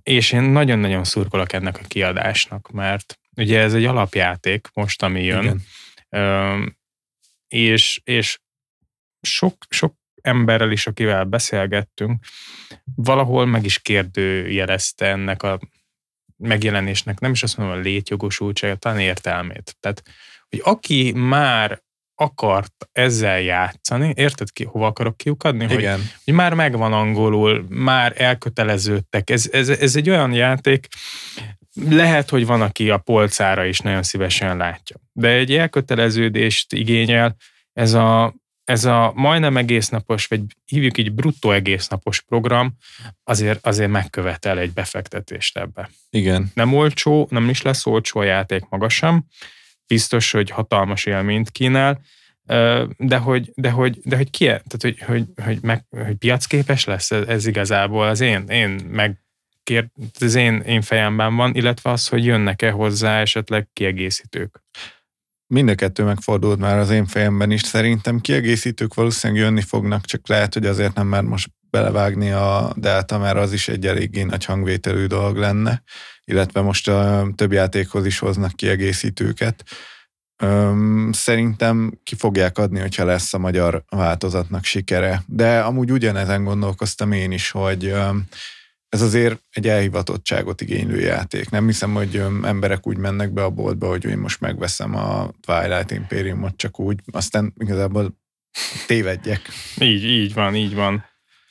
[0.02, 5.42] és én nagyon-nagyon szurkolok ennek a kiadásnak, mert Ugye ez egy alapjáték most, ami jön.
[5.42, 6.76] Igen.
[7.48, 8.38] És, és
[9.20, 12.24] sok, sok emberrel is, akivel beszélgettünk,
[12.94, 15.60] valahol meg is kérdőjelezte ennek a
[16.36, 19.76] megjelenésnek, nem is azt mondom a létjogosultságát, talán értelmét.
[19.80, 20.02] Tehát,
[20.48, 25.64] hogy aki már akart ezzel játszani, érted ki, hova akarok kiukadni?
[25.64, 25.98] Igen.
[25.98, 29.30] Hogy, hogy már megvan angolul, már elköteleződtek.
[29.30, 30.88] Ez, ez, ez egy olyan játék,
[31.84, 34.96] lehet, hogy van, aki a polcára is nagyon szívesen látja.
[35.12, 37.36] De egy elköteleződést igényel,
[37.72, 38.34] ez a,
[38.64, 42.76] ez a majdnem egésznapos, vagy hívjuk így bruttó egésznapos program,
[43.24, 45.90] azért, azért megkövetel egy befektetést ebbe.
[46.10, 46.50] Igen.
[46.54, 49.24] Nem olcsó, nem is lesz olcsó a játék maga sem,
[49.86, 52.00] biztos, hogy hatalmas élményt kínál,
[52.96, 57.10] de hogy, de hogy, de hogy ki, tehát hogy, hogy, hogy, meg, hogy piacképes lesz
[57.10, 59.25] ez, ez igazából az én, én meg
[59.66, 59.88] kér,
[60.20, 64.62] az én, én fejemben van, illetve az, hogy jönnek-e hozzá esetleg kiegészítők.
[65.46, 67.60] Mind a kettő megfordult már az én fejemben is.
[67.60, 73.18] Szerintem kiegészítők valószínűleg jönni fognak, csak lehet, hogy azért nem már most belevágni a Delta,
[73.18, 75.82] mert az is egy eléggé nagy hangvételű dolog lenne,
[76.24, 79.64] illetve most a több játékhoz is hoznak kiegészítőket.
[81.10, 85.22] Szerintem ki fogják adni, hogyha lesz a magyar változatnak sikere.
[85.26, 87.94] De amúgy ugyanezen gondolkoztam én is, hogy
[88.96, 91.50] ez azért egy elhivatottságot igénylő játék.
[91.50, 95.90] Nem hiszem, hogy emberek úgy mennek be a boltba, hogy én most megveszem a Twilight
[95.90, 98.18] Imperiumot csak úgy, aztán igazából
[98.86, 99.48] tévedjek.
[99.80, 101.04] Így, így van, így van.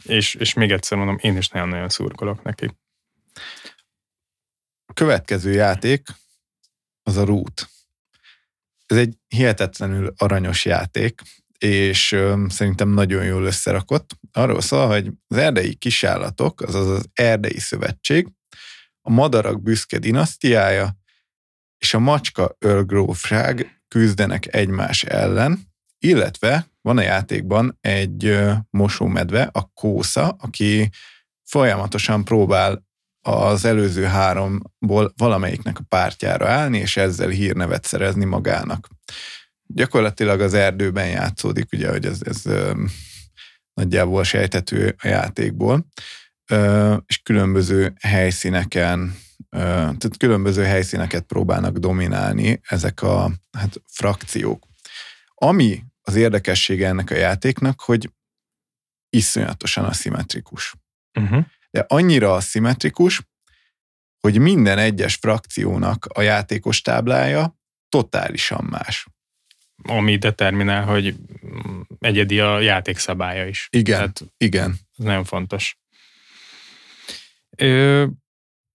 [0.04, 2.78] És, és még egyszer mondom, én is nagyon-nagyon szurkolok neki.
[4.86, 6.08] A következő játék
[7.04, 7.70] az a Root.
[8.86, 11.22] Ez egy hihetetlenül aranyos játék,
[11.58, 14.18] és szerintem nagyon jól összerakott.
[14.32, 18.28] Arról szól, hogy az erdei kisállatok, azaz az erdei szövetség,
[19.02, 20.96] a madarak büszke dinasztiája
[21.78, 25.60] és a macska örgrófság küzdenek egymás ellen,
[26.00, 30.90] illetve van a játékban egy ö, mosómedve, a Kósza, aki
[31.44, 32.84] folyamatosan próbál
[33.22, 38.88] az előző háromból valamelyiknek a pártjára állni, és ezzel hírnevet szerezni magának
[39.68, 42.42] gyakorlatilag az erdőben játszódik, ugye, hogy ez, ez
[43.74, 45.86] nagyjából sejtető a játékból,
[47.06, 49.16] és különböző helyszíneken,
[49.50, 54.68] tehát különböző helyszíneket próbálnak dominálni ezek a hát, frakciók.
[55.34, 58.12] Ami az érdekessége ennek a játéknak, hogy
[59.10, 60.74] iszonyatosan aszimmetrikus.
[61.20, 61.46] Uh-huh.
[61.72, 63.22] De annyira aszimmetrikus,
[64.20, 67.58] hogy minden egyes frakciónak a játékos táblája
[67.90, 69.08] totálisan más
[69.84, 71.16] ami determinál, hogy
[72.00, 73.68] egyedi a játékszabálya is.
[73.72, 74.70] Igen, Tehát igen.
[74.70, 75.78] Ez nagyon fontos.
[77.58, 78.06] Ö,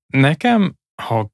[0.07, 1.31] nekem, ha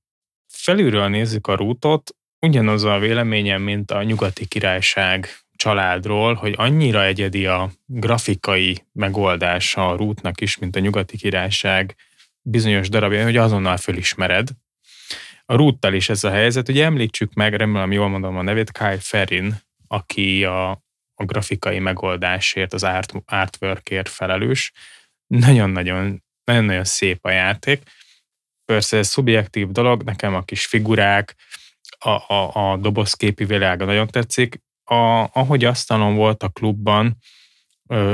[0.48, 7.46] felülről nézzük a rútot, ugyanaz a véleményem, mint a nyugati királyság családról, hogy annyira egyedi
[7.46, 11.96] a grafikai megoldása a rútnak is, mint a nyugati királyság
[12.42, 14.48] bizonyos darabja, hogy azonnal fölismered.
[15.46, 16.68] A rúttal is ez a helyzet.
[16.68, 20.70] Ugye említsük meg, remélem jól mondom a nevét, Kai Ferin aki a,
[21.14, 24.72] a grafikai megoldásért, az art, artworkért felelős.
[25.26, 27.82] Nagyon-nagyon nagyon-nagyon szép a játék.
[28.64, 31.34] Persze ez szubjektív dolog, nekem a kis figurák,
[31.98, 34.62] a, a, a dobozképi világa nagyon tetszik.
[34.84, 37.16] A, ahogy asztalon volt a klubban,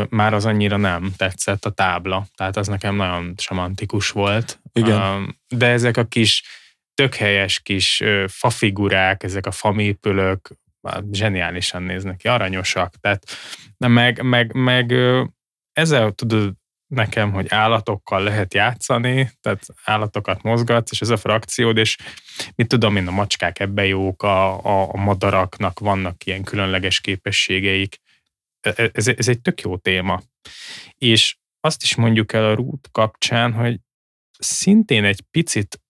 [0.09, 4.61] már az annyira nem tetszett a tábla, tehát az nekem nagyon semantikus volt.
[4.73, 5.39] Igen.
[5.49, 6.43] De ezek a kis
[6.95, 10.49] tök helyes kis fafigurák, ezek a famépülök,
[11.13, 13.25] zseniálisan néznek ki, aranyosak, tehát
[13.79, 14.95] meg, meg, meg
[15.73, 16.53] ezzel tudod
[16.87, 21.97] nekem, hogy állatokkal lehet játszani, tehát állatokat mozgatsz, és ez a frakciód, és
[22.55, 27.99] mit tudom én, a macskák ebbe jók, a, a, a madaraknak vannak ilyen különleges képességeik.
[28.61, 30.23] E, e, ez, ez egy tök jó téma.
[30.99, 33.79] És azt is mondjuk el a rút kapcsán, hogy
[34.39, 35.82] szintén egy picit,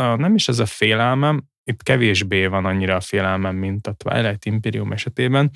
[0.00, 4.92] nem is ez a félelmem, itt kevésbé van annyira a félelmem, mint a Twilight Imperium
[4.92, 5.50] esetében,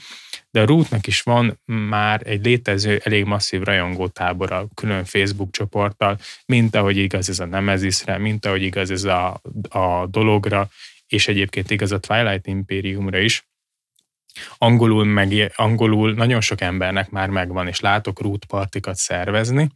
[0.50, 6.74] de a Rootnak is van már egy létező, elég masszív rajongótábora, külön Facebook csoporttal, mint
[6.74, 10.68] ahogy igaz ez a Nemezisre, mint ahogy igaz ez a, a dologra,
[11.06, 13.48] és egyébként igaz a Twilight Imperiumra is.
[14.58, 19.68] Angolul, meg, angolul nagyon sok embernek már megvan, és látok root partikat szervezni.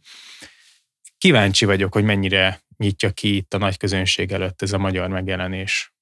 [1.17, 5.93] Kíváncsi vagyok, hogy mennyire nyitja ki itt a nagy közönség előtt ez a magyar megjelenés.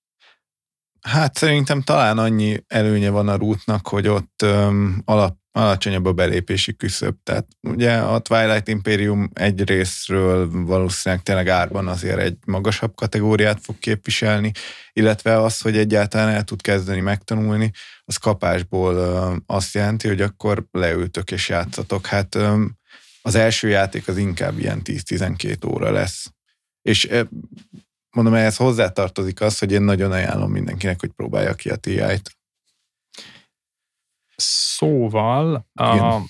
[1.02, 6.76] Hát szerintem talán annyi előnye van a rútnak, hogy ott öm, alap, alacsonyabb a belépési
[6.76, 7.16] küszöb.
[7.24, 13.80] Tehát ugye a Twilight Imperium egy részről valószínűleg tényleg árban azért egy magasabb kategóriát fog
[13.80, 14.52] képviselni,
[14.94, 17.72] illetve az, hogy egyáltalán el tud kezdeni megtanulni,
[18.04, 22.06] az kapásból öm, azt jelenti, hogy akkor leültök és játszatok.
[22.06, 22.78] Hát öm,
[23.22, 26.32] az első játék az inkább ilyen 10-12 óra lesz.
[26.88, 27.10] És
[28.12, 32.38] mondom, ehhez hozzátartozik az, hogy én nagyon ajánlom mindenkinek, hogy próbálja ki a TI-t.
[34.36, 36.22] Szóval, a,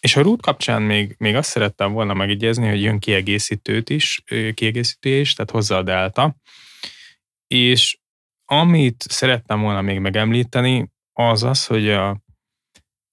[0.00, 4.22] és a root kapcsán még, még azt szerettem volna megegyezni, hogy jön kiegészítőt is,
[4.54, 6.36] kiegészítő is, tehát hozzá a Delta,
[7.46, 7.98] és
[8.44, 12.20] amit szerettem volna még megemlíteni, az az, hogy a,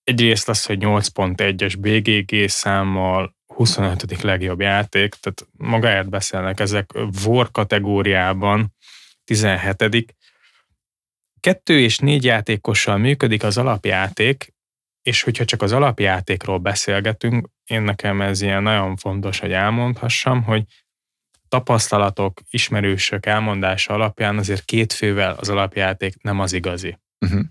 [0.04, 4.22] egyrészt az, hogy 8.1-es BGG számmal 25.
[4.22, 6.90] legjobb játék, tehát magáért beszélnek ezek
[7.26, 8.76] War kategóriában
[9.24, 10.16] 17.
[11.40, 14.54] Kettő és négy játékossal működik az alapjáték,
[15.02, 20.64] és hogyha csak az alapjátékról beszélgetünk, én nekem ez ilyen nagyon fontos, hogy elmondhassam, hogy
[21.48, 26.98] tapasztalatok, ismerősök elmondása alapján azért két fővel az alapjáték nem az igazi.
[27.26, 27.42] Uh-huh.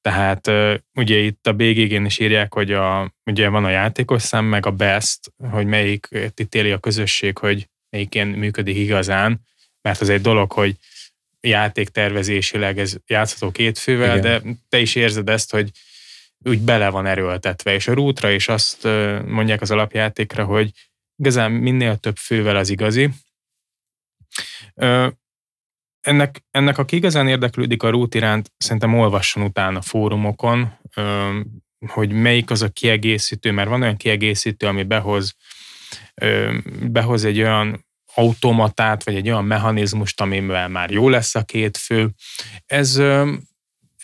[0.00, 0.46] Tehát
[0.94, 4.70] ugye itt a BGG-n is írják, hogy a, ugye van a játékos szám, meg a
[4.70, 9.40] best, hogy melyik ítéli a közösség, hogy melyiken működik igazán,
[9.82, 10.76] mert az egy dolog, hogy
[11.40, 14.42] játéktervezésileg ez játszható két fővel, Igen.
[14.42, 15.70] de te is érzed ezt, hogy
[16.44, 18.84] úgy bele van erőltetve, és a rútra is azt
[19.26, 20.70] mondják az alapjátékra, hogy
[21.16, 23.10] igazán minél több fővel az igazi
[26.00, 30.78] ennek, ennek aki igazán érdeklődik a rút iránt, szerintem olvasson utána fórumokon,
[31.86, 35.34] hogy melyik az a kiegészítő, mert van olyan kiegészítő, ami behoz,
[36.82, 42.10] behoz egy olyan automatát, vagy egy olyan mechanizmust, amivel már jó lesz a két fő.
[42.66, 43.02] Ez,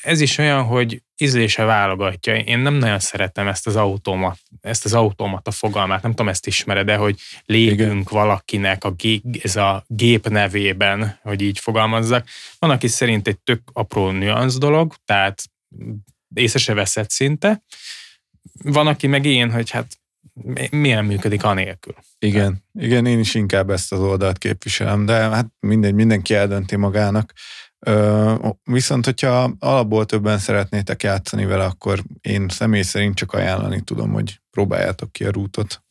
[0.03, 2.37] ez is olyan, hogy ízlése válogatja.
[2.37, 6.87] Én nem nagyon szeretem ezt az automat, ezt az automata fogalmát, nem tudom, ezt ismered
[6.87, 8.05] de hogy lépünk Igen.
[8.11, 12.27] valakinek a gép, ez a gép nevében, hogy így fogalmazzak.
[12.59, 15.43] Van, aki szerint egy tök apró nüansz dolog, tehát
[16.35, 17.63] észre se veszed szinte.
[18.63, 19.99] Van, aki meg én, hogy hát
[20.71, 21.95] milyen működik anélkül.
[22.19, 27.33] Igen, igen, én is inkább ezt az oldalt képviselem, de hát mindegy, mindenki eldönti magának.
[28.65, 34.41] Viszont, hogyha alapból többen szeretnétek játszani vele, akkor én személy szerint csak ajánlani tudom, hogy
[34.51, 35.85] próbáljátok ki a rútot.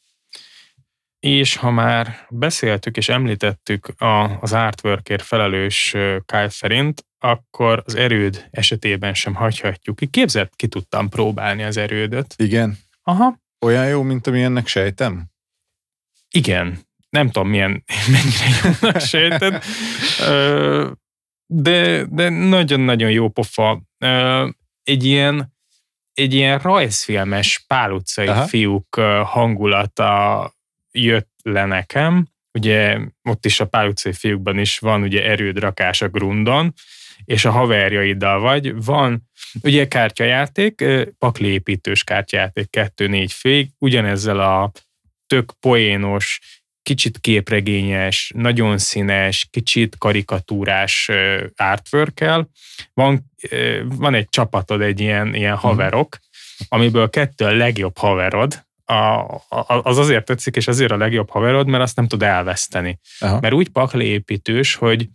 [1.20, 5.92] És ha már beszéltük és említettük a, az artworkért felelős
[6.26, 10.08] Kyle Ferint, akkor az erőd esetében sem hagyhatjuk ki.
[10.08, 12.34] Képzett, ki tudtam próbálni az erődöt.
[12.38, 12.78] Igen?
[13.04, 13.40] Aha.
[13.60, 15.26] Olyan jó, mint amilyennek sejtem?
[16.30, 16.80] Igen.
[17.10, 19.64] Nem tudom, milyen, mennyire jónak sejted
[21.46, 23.82] de, de nagyon-nagyon jó pofa.
[24.84, 25.54] Egy ilyen,
[26.14, 28.46] egy ilyen rajzfilmes pál utcai Aha.
[28.46, 30.54] fiúk hangulata
[30.92, 32.28] jött le nekem.
[32.54, 36.74] Ugye ott is a pál utcai fiúkban is van ugye erődrakás a grundon,
[37.26, 38.84] és a haverjaiddal vagy.
[38.84, 39.30] Van
[39.62, 40.84] ugye kártyajáték,
[41.18, 44.72] pakliépítős kártyajáték 2-4 fék, ugyanezzel a
[45.28, 46.40] tök poénos,
[46.86, 51.12] kicsit képregényes, nagyon színes, kicsit karikatúrás
[51.56, 52.26] artwork
[52.94, 53.32] Van,
[53.84, 55.62] van egy csapatod, egy ilyen, ilyen mhm.
[55.62, 56.18] haverok,
[56.70, 59.26] amiből kettő a legjobb haverod, a,
[59.84, 63.00] az azért tetszik, és azért a legjobb haverod, mert azt nem tud elveszteni.
[63.20, 63.40] Aha.
[63.40, 65.10] Mert úgy pakliépítős, hogy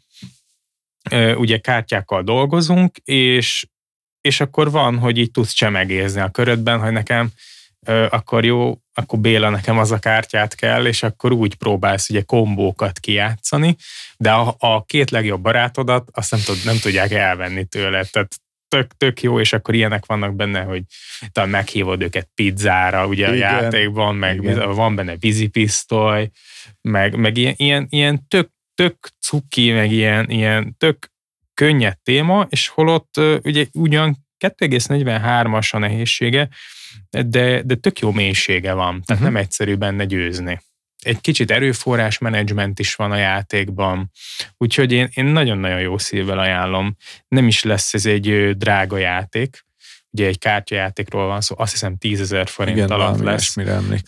[1.02, 3.66] e, ugye kártyákkal dolgozunk, és,
[4.20, 7.30] és akkor van, hogy így tudsz csemegézni a körödben, hogy nekem
[8.10, 12.98] akkor jó, akkor Béla nekem az a kártyát kell, és akkor úgy próbálsz ugye kombókat
[12.98, 13.76] kijátszani,
[14.16, 18.34] de a, a két legjobb barátodat azt nem, tud, nem tudják elvenni tőle, tehát
[18.68, 20.82] tök, tök jó, és akkor ilyenek vannak benne, hogy
[21.32, 23.54] talán meghívod őket pizzára, ugye Igen.
[23.54, 24.74] a játékban, meg Igen.
[24.74, 26.30] van benne vízipisztoly,
[26.80, 31.10] meg, meg ilyen, ilyen, ilyen tök, tök cuki, meg ilyen, ilyen tök
[31.54, 36.48] könnyed téma, és holott ugye ugyan 2,43-as a nehézsége,
[37.10, 39.22] de, de tök jó mélysége van, tehát uh-huh.
[39.22, 40.60] nem egyszerű benne győzni.
[41.02, 44.10] Egy kicsit erőforrás menedzsment is van a játékban,
[44.56, 46.96] úgyhogy én, én nagyon-nagyon jó szívvel ajánlom.
[47.28, 49.64] Nem is lesz ez egy drága játék,
[50.10, 53.54] ugye egy kártyajátékról van szó, azt hiszem 10 ezer forint Igen, alatt lesz.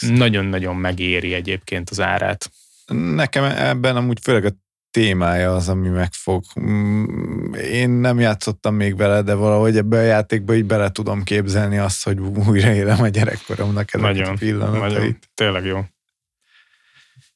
[0.08, 2.50] Nagyon-nagyon megéri egyébként az árát.
[2.92, 4.50] Nekem ebben amúgy főleg a
[4.92, 6.44] témája az, ami megfog.
[6.60, 11.78] Mm, én nem játszottam még vele, de valahogy ebbe a játékba így bele tudom képzelni
[11.78, 14.92] azt, hogy újraélem a gyerekkoromnak ezeket nagyon, a pillanatait.
[14.98, 15.84] Nagyon, tényleg jó.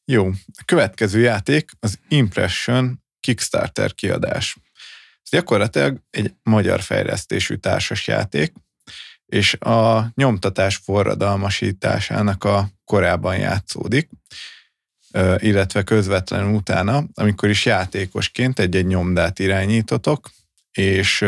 [0.05, 0.27] Jó.
[0.57, 4.57] A következő játék az Impression Kickstarter kiadás.
[5.23, 8.53] Ez gyakorlatilag egy magyar fejlesztésű társas játék,
[9.27, 14.09] és a nyomtatás forradalmasításának a korában játszódik
[15.39, 20.31] illetve közvetlenül utána, amikor is játékosként egy-egy nyomdát irányítotok,
[20.73, 21.25] és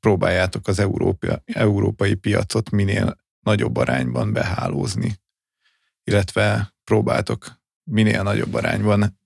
[0.00, 5.14] próbáljátok az Európa, európai piacot minél nagyobb arányban behálózni,
[6.04, 7.60] illetve próbáltok
[7.90, 9.18] minél nagyobb arányban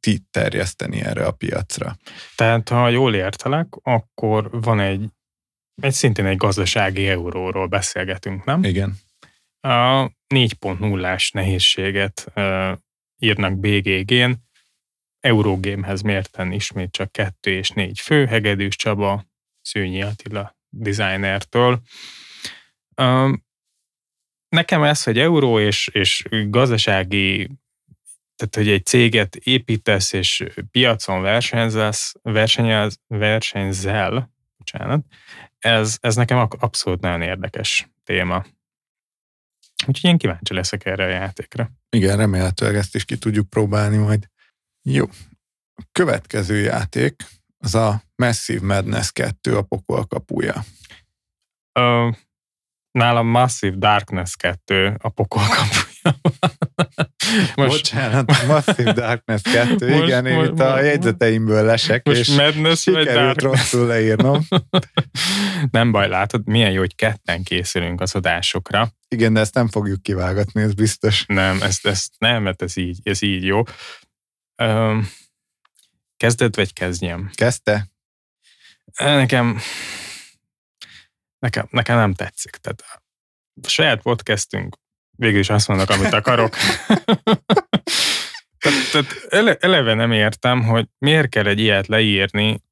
[0.00, 1.96] ti terjeszteni erre a piacra.
[2.36, 5.08] Tehát, ha jól értelek, akkor van egy,
[5.82, 8.64] egy szintén egy gazdasági euróról beszélgetünk, nem?
[8.64, 8.98] Igen.
[9.60, 12.32] A 4.0-ás nehézséget
[13.18, 14.32] írnak BGG-n,
[15.20, 19.24] Eurogamehez mérten ismét csak kettő és négy fő, Hegedűs Csaba,
[19.60, 21.80] Szőnyi Attila designertől.
[24.48, 27.50] Nekem ez, hogy euró és, és gazdasági,
[28.36, 35.04] tehát hogy egy céget építesz és piacon versenyzelsz, versenyez, versenyzel, bocsánat,
[35.58, 38.44] ez, ez nekem abszolút nagyon érdekes téma.
[39.86, 41.70] Úgyhogy én kíváncsi leszek erre a játékra.
[41.90, 44.28] Igen, remélhetőleg ezt is ki tudjuk próbálni majd.
[44.82, 45.04] Jó.
[45.74, 47.24] A következő játék
[47.58, 50.64] az a Massive Madness 2 a pokol kapuja.
[51.80, 52.14] Uh,
[52.90, 56.20] nálam Massive Darkness 2 a pokol kapuja.
[57.56, 62.28] most, Bocsánat, Massive Darkness 2, most, igen, én most, itt a jegyzeteimből lesek, most és
[62.28, 64.46] Madness sikerült rosszul leírnom.
[65.70, 68.88] nem baj, látod, milyen jó, hogy ketten készülünk az adásokra.
[69.08, 71.24] Igen, de ezt nem fogjuk kivágatni, ez biztos.
[71.26, 73.62] Nem, ezt, ezt nem, mert ez így, ez így jó.
[74.62, 75.08] Um,
[76.16, 77.30] kezded, vagy kezdjem?
[77.34, 77.88] Kezdte?
[78.96, 79.58] Nekem,
[81.38, 82.50] nekem, nekem nem tetszik.
[82.50, 83.02] Tehát
[83.62, 84.76] a saját podcastünk
[85.16, 86.56] végül is azt mondok, amit akarok.
[88.58, 89.26] tehát, tehát
[89.60, 92.62] eleve nem értem, hogy miért kell egy ilyet leírni,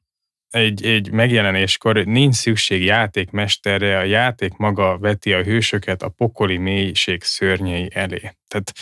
[0.50, 7.22] egy, egy megjelenéskor nincs szükség játékmesterre, a játék maga veti a hősöket a pokoli mélység
[7.22, 8.32] szörnyei elé.
[8.48, 8.72] Tehát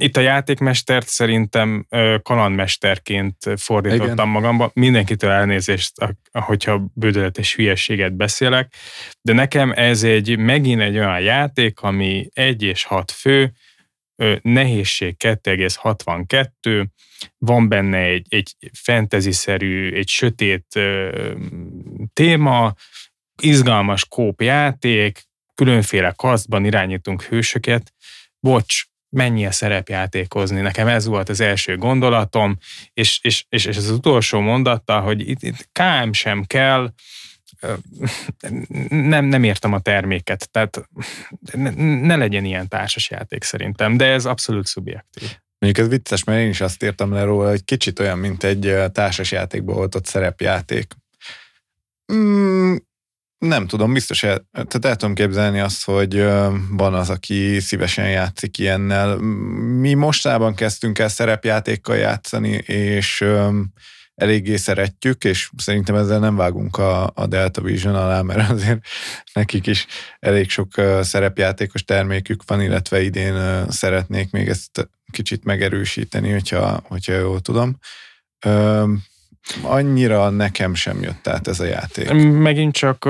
[0.00, 1.86] itt a játékmestert szerintem
[2.22, 4.28] kalandmesterként fordítottam Igen.
[4.28, 4.70] magamba.
[4.74, 5.92] Mindenkitől elnézést,
[6.32, 8.74] hogyha bődöletes hülyességet beszélek,
[9.22, 13.52] de nekem ez egy megint egy olyan játék, ami egy és hat fő,
[14.42, 16.86] nehézség 2,62,
[17.38, 20.80] van benne egy, egy fantasy-szerű, egy sötét
[22.12, 22.74] téma,
[23.42, 27.92] izgalmas kópjáték, különféle kasztban irányítunk hősöket.
[28.40, 30.60] Bocs, mennyi a szerepjátékozni.
[30.60, 32.58] Nekem ez volt az első gondolatom,
[32.92, 36.92] és, és, és, és az utolsó mondatta, hogy itt, itt KM sem kell,
[38.88, 40.88] nem, nem értem a terméket, tehát
[41.52, 45.36] ne, ne legyen ilyen társasjáték szerintem, de ez abszolút szubjektív.
[45.58, 48.74] Mondjuk ez vicces, mert én is azt írtam le róla, hogy kicsit olyan, mint egy
[48.92, 50.94] társasjátékban oltott szerepjáték.
[52.12, 52.76] Mm,
[53.38, 56.22] nem tudom, biztos, el, tehát el tudom képzelni azt, hogy
[56.70, 59.16] van az, aki szívesen játszik ilyennel.
[59.80, 63.24] Mi mostában kezdtünk el szerepjátékkal játszani, és
[64.14, 68.80] eléggé szeretjük, és szerintem ezzel nem vágunk a, a Delta Vision alá, mert azért
[69.32, 69.86] nekik is
[70.18, 70.68] elég sok
[71.00, 77.78] szerepjátékos termékük van, illetve idén szeretnék még ezt kicsit megerősíteni, hogyha, hogyha jól tudom.
[79.62, 82.12] Annyira nekem sem jött át ez a játék.
[82.32, 83.08] Megint csak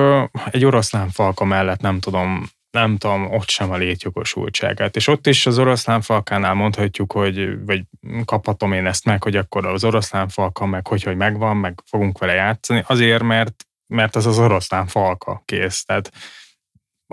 [0.51, 4.97] egy oroszlán falka mellett nem tudom nem tudom, ott sem a létjogosultságát.
[4.97, 7.83] És ott is az oroszlán falkánál mondhatjuk, hogy vagy
[8.25, 12.19] kaphatom én ezt meg, hogy akkor az oroszlán falka meg hogy, hogy megvan, meg fogunk
[12.19, 15.85] vele játszani, azért, mert, mert az az oroszlán falka kész.
[15.85, 16.13] Tehát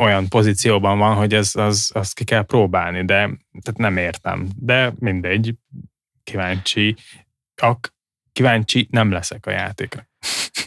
[0.02, 3.30] olyan pozícióban van, hogy ez, az, azt ki kell próbálni, de
[3.62, 4.50] tehát nem értem.
[4.56, 5.56] De mindegy,
[6.24, 6.96] kíváncsi,
[7.62, 7.95] ak,
[8.36, 10.08] kíváncsi nem leszek a játékra.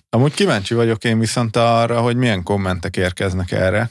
[0.08, 3.90] Amúgy kíváncsi vagyok én viszont arra, hogy milyen kommentek érkeznek erre.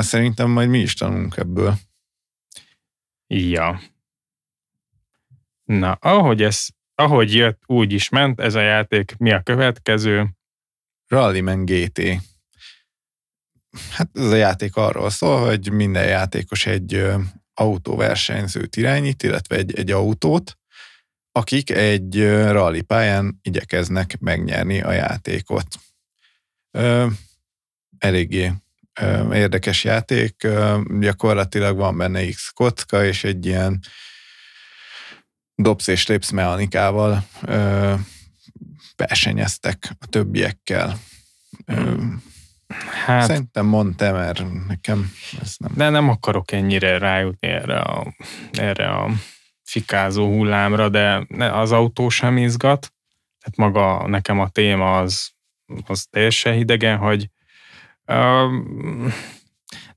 [0.00, 1.74] Szerintem majd mi is tanulunk ebből.
[3.26, 3.80] Ja.
[5.64, 9.16] Na, ahogy ez, ahogy jött, úgy is ment ez a játék.
[9.18, 10.26] Mi a következő?
[11.06, 12.00] Rallyman GT.
[13.90, 17.04] Hát ez a játék arról szól, hogy minden játékos egy
[17.54, 20.59] autóversenyzőt irányít, illetve egy, egy autót,
[21.32, 25.66] akik egy rally pályán igyekeznek megnyerni a játékot.
[27.98, 28.52] Eléggé
[29.32, 30.48] érdekes játék,
[30.98, 33.80] gyakorlatilag van benne X kocka, és egy ilyen
[35.54, 37.26] dobsz és lépsz mechanikával
[38.96, 40.98] versenyeztek a többiekkel.
[43.04, 45.72] Hát, Szerintem mondtam, mert nekem ez nem...
[45.74, 48.14] De nem akarok ennyire rájutni erre a,
[48.52, 49.10] erre a
[49.70, 52.92] fikázó hullámra, de az autó sem izgat.
[53.38, 55.30] Tehát maga nekem a téma az,
[55.86, 57.28] az teljesen hidegen, hogy
[58.06, 58.52] uh,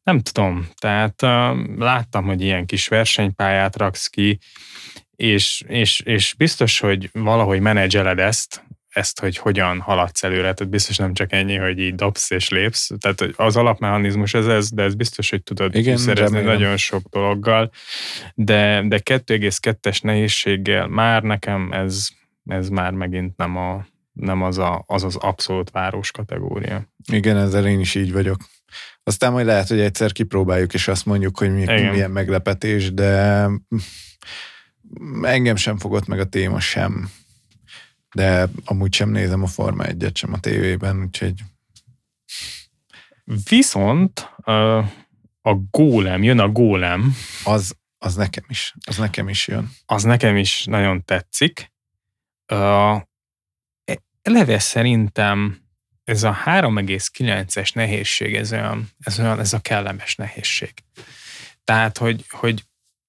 [0.03, 4.39] nem tudom, tehát uh, láttam, hogy ilyen kis versenypályát raksz ki,
[5.15, 8.63] és, és, és biztos, hogy valahogy menedzseled ezt,
[8.93, 12.91] ezt, hogy hogyan haladsz előre, tehát biztos nem csak ennyi, hogy így dobsz és lépsz,
[12.99, 16.57] tehát az alapmechanizmus ez, ez de ez biztos, hogy tudod Igen, szerezni remélem.
[16.57, 17.71] nagyon sok dologgal,
[18.35, 22.07] de, de 2,2-es nehézséggel már nekem ez,
[22.45, 26.87] ez már megint nem, a, nem az, a, az az abszolút város kategória.
[27.11, 28.37] Igen, ezzel én is így vagyok.
[29.03, 33.45] Aztán majd lehet, hogy egyszer kipróbáljuk, és azt mondjuk, hogy mi, milyen meglepetés, de
[35.21, 37.09] engem sem fogott meg a téma sem
[38.13, 41.33] de amúgy sem nézem a Forma 1-et sem a tévében, úgyhogy...
[43.49, 44.19] Viszont
[45.41, 47.15] a gólem, jön a gólem.
[47.43, 49.71] Az, az nekem is, az nekem is jön.
[49.85, 51.71] Az nekem is nagyon tetszik.
[54.21, 55.61] eleve szerintem
[56.03, 60.73] ez a 3,9-es nehézség, ez olyan, ez olyan, ez a kellemes nehézség.
[61.63, 62.63] Tehát, hogy, hogy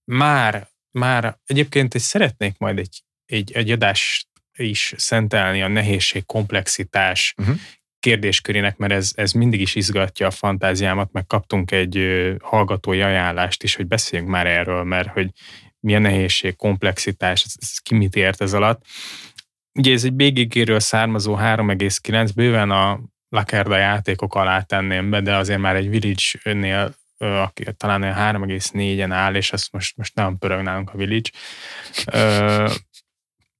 [0.04, 7.34] már, már egyébként egy szeretnék majd egy, egy, egy adást is szentelni a nehézség, komplexitás
[7.36, 7.56] uh-huh.
[8.00, 11.98] kérdéskörének, mert ez, ez mindig is izgatja a fantáziámat, meg kaptunk egy
[12.42, 15.30] hallgatói ajánlást is, hogy beszéljünk már erről, mert hogy
[15.80, 18.84] mi a nehézség, komplexitás, ez, ez ki mit ért ez alatt.
[19.78, 25.60] Ugye ez egy BGG-ről származó 3,9, bőven a Lakerda játékok alá tenném be, de azért
[25.60, 30.90] már egy Village-nél aki talán olyan 3,4-en áll, és azt most, most nem pörög nálunk
[30.90, 31.30] a Village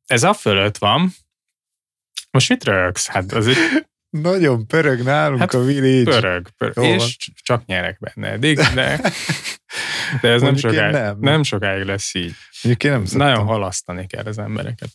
[0.07, 1.11] ez a fölött van.
[2.31, 3.07] Most mit rögsz?
[3.07, 3.57] Hát az egy...
[4.11, 6.11] Nagyon pörög nálunk hát a village.
[6.11, 6.85] Pörög, pörög.
[6.85, 9.01] és csak nyerek benne eddig, de,
[10.21, 11.19] de ez nem sokáig, nem.
[11.21, 12.35] nem sokáig lesz így.
[12.63, 14.89] Mondjuk én nem Nagyon halasztani kell az embereket.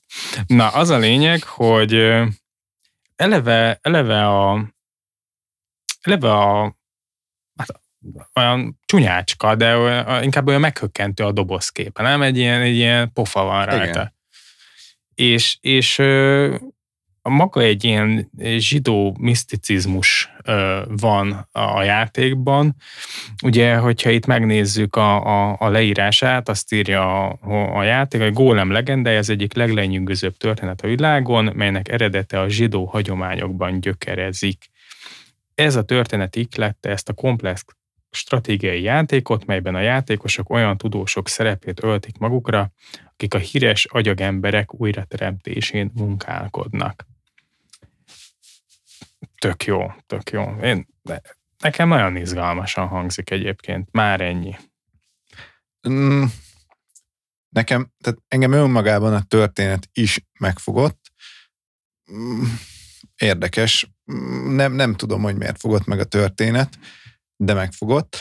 [0.47, 1.93] Na, az a lényeg, hogy
[3.15, 4.73] eleve, eleve a
[6.01, 6.77] eleve a
[7.55, 7.81] hát
[8.33, 12.21] olyan csúnyácska, de olyan, inkább olyan meghökkentő a dobozképe, nem?
[12.21, 13.89] Egy ilyen, egy ilyen pofa van rajta.
[13.89, 14.17] Igen
[15.19, 15.99] és, és
[17.21, 20.29] a maga egy ilyen zsidó miszticizmus
[20.87, 22.75] van a játékban.
[23.43, 28.71] Ugye, hogyha itt megnézzük a, a, a leírását, azt írja a, a játék, hogy Gólem
[28.71, 34.69] legendája az egyik leglenyűgözőbb történet a világon, melynek eredete a zsidó hagyományokban gyökerezik.
[35.55, 37.65] Ez a történet iklette ezt a komplex
[38.11, 42.71] stratégiai játékot, melyben a játékosok olyan tudósok szerepét öltik magukra,
[43.19, 47.05] akik a híres agyagemberek újrateremtésén munkálkodnak.
[49.37, 50.55] Tök jó, tök jó.
[50.61, 50.87] Én,
[51.57, 53.91] nekem nagyon izgalmasan hangzik egyébként.
[53.91, 54.55] Már ennyi.
[55.89, 56.23] Mm,
[57.49, 61.11] nekem, tehát engem önmagában a történet is megfogott.
[62.11, 62.43] Mm,
[63.15, 63.89] érdekes.
[64.11, 66.79] Mm, nem, nem tudom, hogy miért fogott meg a történet,
[67.35, 68.17] de megfogott.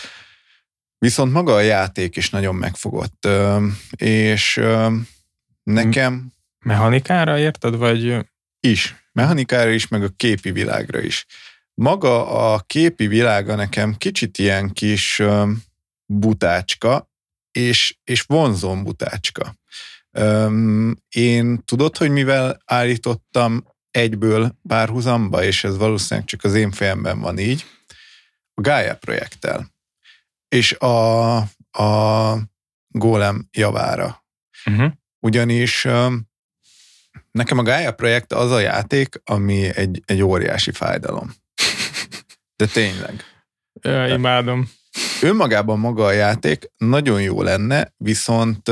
[0.98, 3.28] Viszont maga a játék is nagyon megfogott,
[3.96, 4.60] és
[5.62, 6.32] nekem...
[6.58, 8.26] Mechanikára érted, vagy...
[8.60, 8.96] Is.
[9.12, 11.26] Mechanikára is, meg a képi világra is.
[11.74, 15.22] Maga a képi világa nekem kicsit ilyen kis
[16.06, 17.10] butácska,
[17.50, 19.54] és, és vonzón butácska.
[21.08, 27.38] Én tudod, hogy mivel állítottam egyből párhuzamba, és ez valószínűleg csak az én fejemben van
[27.38, 27.66] így,
[28.54, 29.76] a Gaia projekttel
[30.48, 31.36] és a,
[31.70, 32.38] a
[32.88, 34.24] gólem javára.
[34.66, 34.92] Uh-huh.
[35.18, 35.86] Ugyanis
[37.30, 41.34] nekem a Gaia projekt az a játék, ami egy, egy óriási fájdalom.
[42.56, 43.24] De tényleg.
[43.80, 44.70] Ja, imádom.
[45.22, 48.70] Önmagában maga a játék nagyon jó lenne, viszont,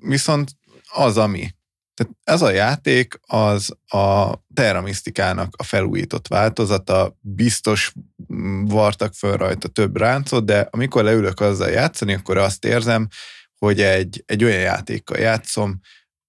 [0.00, 0.50] viszont
[0.92, 1.54] az, ami.
[1.96, 4.84] Tehát ez a játék az a Terra
[5.50, 7.92] a felújított változata, biztos
[8.64, 13.08] vartak föl rajta több ráncot, de amikor leülök azzal játszani, akkor azt érzem,
[13.58, 15.80] hogy egy, egy olyan játékkal játszom,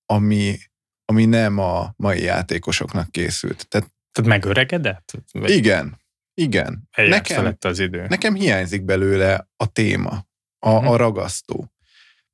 [0.06, 0.58] ami,
[1.06, 3.68] ami nem a mai játékosoknak készült.
[3.68, 5.14] Tehát, Tehát megöregedett?
[5.32, 6.02] Vagy igen,
[6.34, 6.90] igen.
[6.96, 8.06] Nekem, az idő.
[8.08, 10.28] Nekem hiányzik belőle a téma,
[10.60, 10.92] a, uh-huh.
[10.92, 11.72] a ragasztó.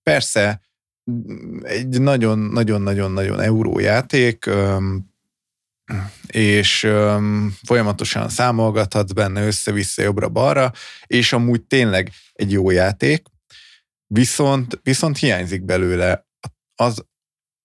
[0.03, 0.61] Persze,
[1.61, 4.49] egy nagyon-nagyon-nagyon-nagyon eurójáték,
[6.27, 6.79] és
[7.63, 10.71] folyamatosan számolgathatsz benne össze-vissza jobbra-balra,
[11.05, 13.27] és amúgy tényleg egy jó játék,
[14.07, 16.27] viszont, viszont hiányzik belőle
[16.75, 17.05] az,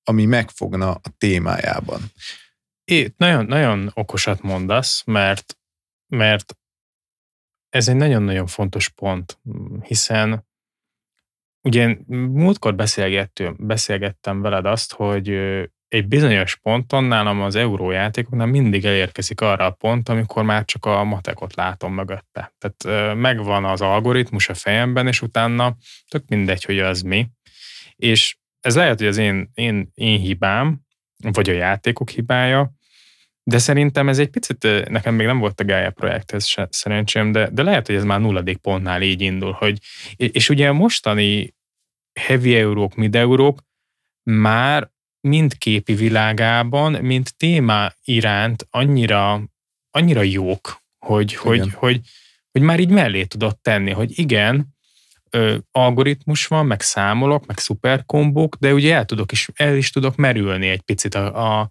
[0.03, 2.01] ami megfogna a témájában.
[2.85, 5.59] É, nagyon, nagyon okosat mondasz, mert,
[6.07, 6.57] mert
[7.69, 9.39] ez egy nagyon-nagyon fontos pont,
[9.83, 10.48] hiszen
[11.63, 15.29] ugye múltkor beszélgettünk, beszélgettem veled azt, hogy
[15.89, 21.05] egy bizonyos ponton nálam az eurójátékoknál mindig elérkezik arra a pont, amikor már csak a
[21.05, 22.55] matekot látom mögötte.
[22.59, 25.77] Tehát megvan az algoritmus a fejemben, és utána
[26.09, 27.29] tök mindegy, hogy az mi.
[27.97, 30.81] És ez lehet, hogy az én, én, én hibám,
[31.33, 32.73] vagy a játékok hibája,
[33.49, 37.49] de szerintem ez egy picit, nekem még nem volt a Gaia projekthez se, szerencsém, de,
[37.53, 39.79] de lehet, hogy ez már nulladik pontnál így indul, hogy,
[40.17, 41.55] és ugye a mostani
[42.21, 43.63] heavy eurók, mid eurók
[44.23, 44.91] már
[45.21, 49.43] mind képi világában, mind téma iránt annyira,
[49.91, 52.01] annyira jók, hogy, hogy, hogy,
[52.51, 54.67] hogy már így mellé tudott tenni, hogy igen,
[55.31, 60.17] ö, algoritmus van, meg számolok, meg szuperkombók, de ugye el tudok is, el is tudok
[60.17, 61.71] merülni egy picit a, a,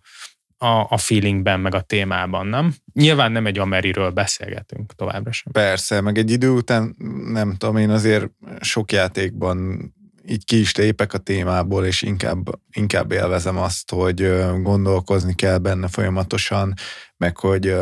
[0.57, 2.73] a, a feelingben, meg a témában, nem?
[2.93, 5.51] Nyilván nem egy Ameriről beszélgetünk továbbra sem.
[5.51, 6.95] Persze, meg egy idő után,
[7.31, 8.29] nem tudom, én azért
[8.59, 9.89] sok játékban
[10.27, 15.87] így ki is lépek a témából, és inkább, inkább élvezem azt, hogy gondolkozni kell benne
[15.87, 16.73] folyamatosan,
[17.17, 17.75] meg hogy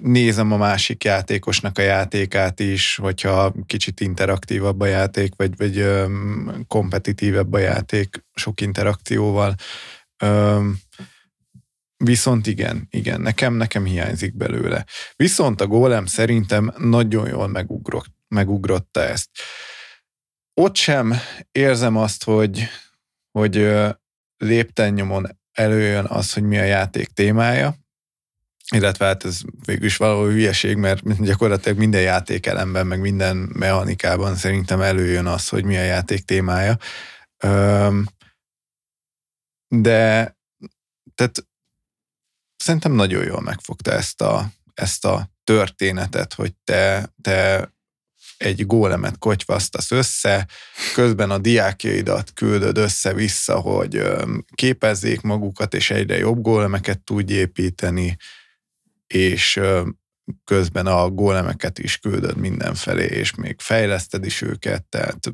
[0.00, 5.86] nézem a másik játékosnak a játékát is, hogyha kicsit interaktívabb a játék, vagy, vagy
[6.68, 9.54] kompetitívebb a játék sok interakcióval.
[12.04, 14.84] Viszont igen, igen, nekem, nekem hiányzik belőle.
[15.16, 19.30] Viszont a gólem szerintem nagyon jól megugrott, megugrotta ezt.
[20.54, 21.14] Ott sem
[21.52, 22.68] érzem azt, hogy,
[23.30, 23.70] hogy
[24.36, 27.76] lépten nyomon előjön az, hogy mi a játék témája,
[28.74, 34.80] illetve hát ez végül is valahol hülyeség, mert gyakorlatilag minden játékelemben, meg minden mechanikában szerintem
[34.80, 36.76] előjön az, hogy mi a játék témája.
[39.68, 40.36] De
[41.14, 41.46] tehát
[42.56, 47.70] szerintem nagyon jól megfogta ezt a, ezt a történetet, hogy te, te
[48.36, 50.46] egy gólemet kotyvasztasz össze,
[50.94, 54.02] közben a diákjaidat küldöd össze-vissza, hogy
[54.54, 58.16] képezzék magukat, és egyre jobb gólemeket tudj építeni,
[59.14, 59.60] és
[60.44, 65.32] közben a gólemeket is küldöd mindenfelé, és még fejleszted is őket, tehát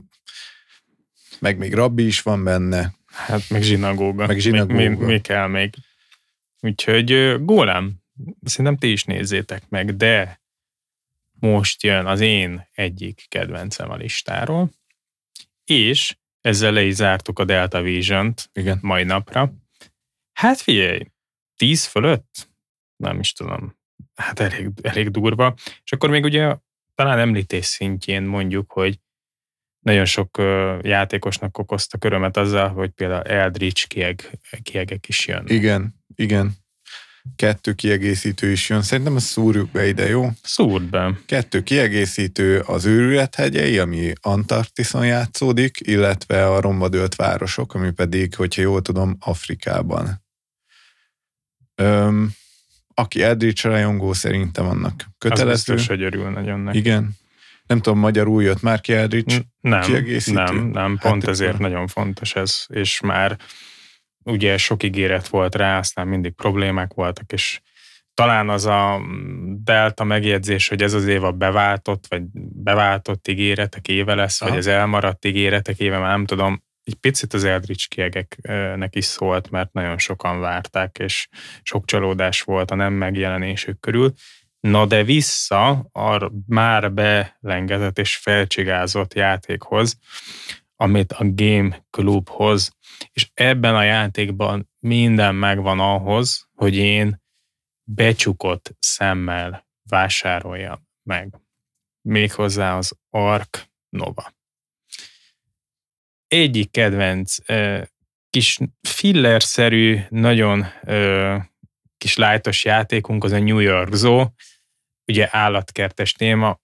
[1.39, 2.95] meg még rabbi is van benne.
[3.07, 4.27] Hát meg zsinagóga.
[4.27, 4.75] Meg zsinagóga.
[4.75, 5.75] Mi, mi, mi kell még?
[6.61, 7.93] Úgyhogy gólem,
[8.43, 10.43] szerintem ti is nézzétek meg, de
[11.33, 14.71] most jön az én egyik kedvencem a listáról,
[15.65, 18.79] és ezzel le is zártuk a Delta Vision-t Igen.
[18.83, 19.53] mai napra.
[20.33, 21.07] Hát figyelj,
[21.57, 22.49] 10 fölött?
[23.05, 23.77] Nem is tudom.
[24.15, 25.55] Hát elég, elég durva.
[25.85, 26.57] És akkor még ugye
[26.95, 28.99] talán említés szintjén mondjuk, hogy
[29.79, 30.39] nagyon sok
[30.83, 35.45] játékosnak okozta körömet azzal, hogy például Eldritch kieg, kiegek is jön.
[35.47, 36.65] Igen, igen
[37.37, 38.83] kettő kiegészítő is jön.
[38.83, 40.29] Szerintem ezt szúrjuk be ide, jó?
[40.43, 41.19] Szúrd be.
[41.27, 48.63] Kettő kiegészítő az őrület hegyei, ami Antarktiszon játszódik, illetve a rombadölt városok, ami pedig, hogyha
[48.63, 50.23] jól tudom, Afrikában.
[51.75, 52.31] Öm,
[52.95, 55.51] aki Eldritch rajongó, szerintem annak kötelező.
[55.51, 56.79] Az biztos, hogy örül nagyon neki.
[56.79, 57.11] Igen.
[57.67, 60.43] Nem tudom, magyarul jött már ki Eldritch nem, kiegészítő?
[60.43, 63.37] Nem, nem, pont hát ezért nagyon fontos ez, és már
[64.25, 67.61] ugye sok ígéret volt rá, aztán mindig problémák voltak, és
[68.15, 69.01] talán az a
[69.65, 72.23] delta megjegyzés, hogy ez az év a beváltott, vagy
[72.63, 74.51] beváltott ígéretek éve lesz, Aha.
[74.51, 79.51] vagy az elmaradt ígéretek éve, már nem tudom, egy picit az Eldritch kiegeknek is szólt,
[79.51, 81.29] mert nagyon sokan várták, és
[81.63, 84.13] sok csalódás volt a nem megjelenésük körül.
[84.61, 89.99] Na de vissza a már belengetett és felcsigázott játékhoz,
[90.77, 92.71] amit a Game Club hoz,
[93.13, 97.23] és ebben a játékban minden megvan ahhoz, hogy én
[97.83, 101.41] becsukott szemmel vásárolja meg.
[102.01, 104.33] Méghozzá az Ark Nova.
[106.29, 107.37] Egyik kedvenc
[108.31, 108.59] kis
[108.89, 110.67] fillerszerű, nagyon
[111.99, 114.27] kis lájtos játékunk az a New York Zoo,
[115.07, 116.61] ugye állatkertes téma.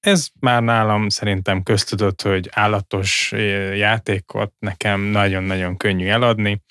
[0.00, 3.32] Ez már nálam szerintem köztudott, hogy állatos
[3.74, 6.62] játékot nekem nagyon-nagyon könnyű eladni.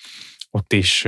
[0.49, 1.07] Ott is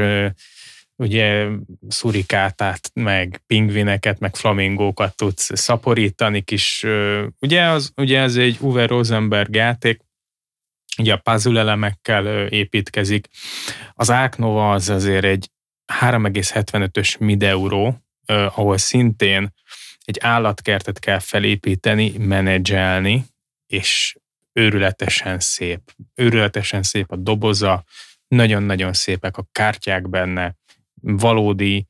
[0.96, 1.48] ugye
[1.88, 6.86] szurikátát, meg pingvineket, meg flamingókat tudsz szaporítani kis,
[7.40, 10.02] ugye az, ugye ez egy Uwe Rosenberg játék,
[10.98, 13.28] ugye a puzzle elemekkel építkezik.
[13.94, 15.50] Az Áknova az azért egy
[16.00, 19.54] 3,75-ös mideuró, ahol szintén
[20.06, 23.26] egy állatkertet kell felépíteni, menedzselni,
[23.68, 24.16] és
[24.52, 25.80] őrületesen szép.
[26.16, 27.84] Őrületesen szép a doboza,
[28.28, 30.56] nagyon-nagyon szépek a kártyák benne,
[31.02, 31.88] valódi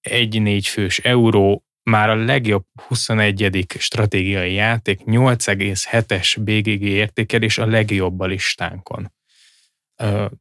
[0.00, 3.66] egy-négy fős euró, már a legjobb 21.
[3.78, 9.12] stratégiai játék 8,7-es BGG értékelés a legjobb a listánkon.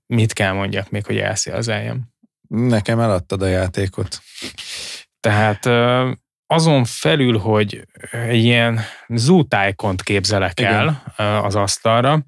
[0.06, 2.02] Mit kell mondjak még, hogy elszélzeljem?
[2.48, 4.20] Nekem eladtad a játékot.
[5.20, 5.66] Tehát
[6.48, 11.04] azon felül, hogy egy ilyen zútájkont képzelek Igen.
[11.16, 12.26] el az asztalra,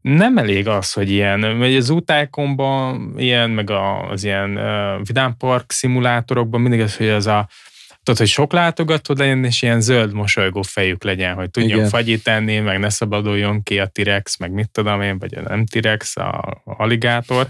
[0.00, 6.60] nem elég az, hogy ilyen, vagy az útájkomban ilyen, meg az ilyen uh, vidámpark szimulátorokban
[6.60, 7.48] mindig az, hogy az a
[8.02, 11.88] tudod, hogy sok látogató legyen, és ilyen zöld mosolygó fejük legyen, hogy tudjon Igen.
[11.88, 15.66] fagyit enni, meg ne szabaduljon ki a T-rex, meg mit tudom én, vagy a nem
[15.66, 17.48] T-rex, a aligátor.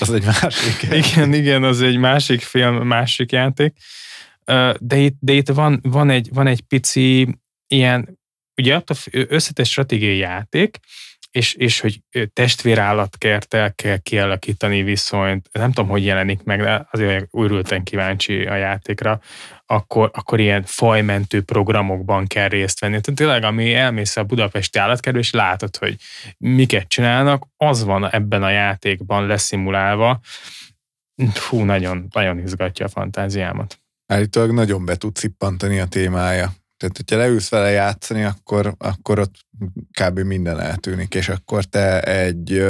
[0.00, 0.82] Az egy másik.
[1.06, 3.72] igen, igen, az egy másik film, másik játék.
[4.78, 8.18] De itt, de itt van, van, egy, van egy pici ilyen,
[8.56, 10.78] ugye attól összetett stratégiai játék,
[11.32, 12.00] és, és hogy
[12.32, 19.20] testvérállatkertel kell kialakítani viszonyt, nem tudom, hogy jelenik meg, de azért újrülten kíváncsi a játékra,
[19.66, 23.00] akkor, akkor ilyen fajmentő programokban kell részt venni.
[23.00, 25.96] Tehát tényleg, ami elmész a budapesti állatkerül, és látod, hogy
[26.38, 30.20] miket csinálnak, az van ebben a játékban leszimulálva.
[31.32, 33.78] Fú, nagyon, nagyon izgatja a fantáziámat.
[34.06, 36.52] Állítólag nagyon be tud cippantani a témája.
[36.82, 39.34] Tehát, hogyha leülsz vele játszani, akkor, akkor ott
[40.00, 40.18] kb.
[40.18, 42.64] minden eltűnik, és akkor te egy,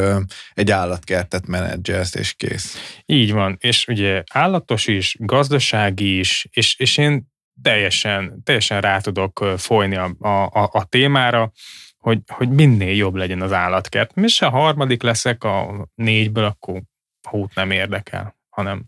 [0.53, 2.77] egy állatkertet menedzselsz, és kész.
[3.07, 7.31] Így van, és ugye állatos is, gazdasági is, és, és én
[7.63, 11.53] teljesen, teljesen rá tudok folyni a, a, a témára,
[11.99, 14.17] hogy, hogy minél jobb legyen az állatkert.
[14.17, 16.83] És a harmadik leszek a négyből, akkor
[17.29, 18.85] hót nem érdekel, hanem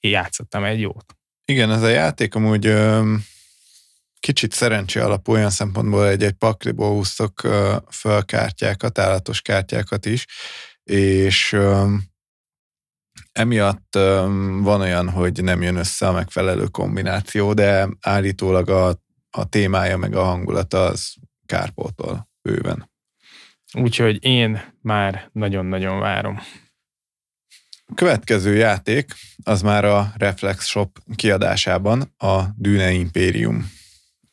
[0.00, 1.14] játszottam egy jót.
[1.44, 2.66] Igen, ez a játék amúgy
[4.20, 7.40] kicsit szerencsé alapú olyan szempontból, hogy egy pakliból húztok
[7.90, 10.26] föl kártyákat, állatos kártyákat is,
[10.84, 11.56] és
[13.32, 13.94] emiatt
[14.62, 20.14] van olyan, hogy nem jön össze a megfelelő kombináció, de állítólag a, a témája meg
[20.14, 21.14] a hangulata az
[21.46, 22.90] kárpótol bőven.
[23.72, 26.40] Úgyhogy én már nagyon-nagyon várom.
[27.86, 29.12] A következő játék
[29.44, 33.70] az már a Reflex Shop kiadásában a Dune Imperium.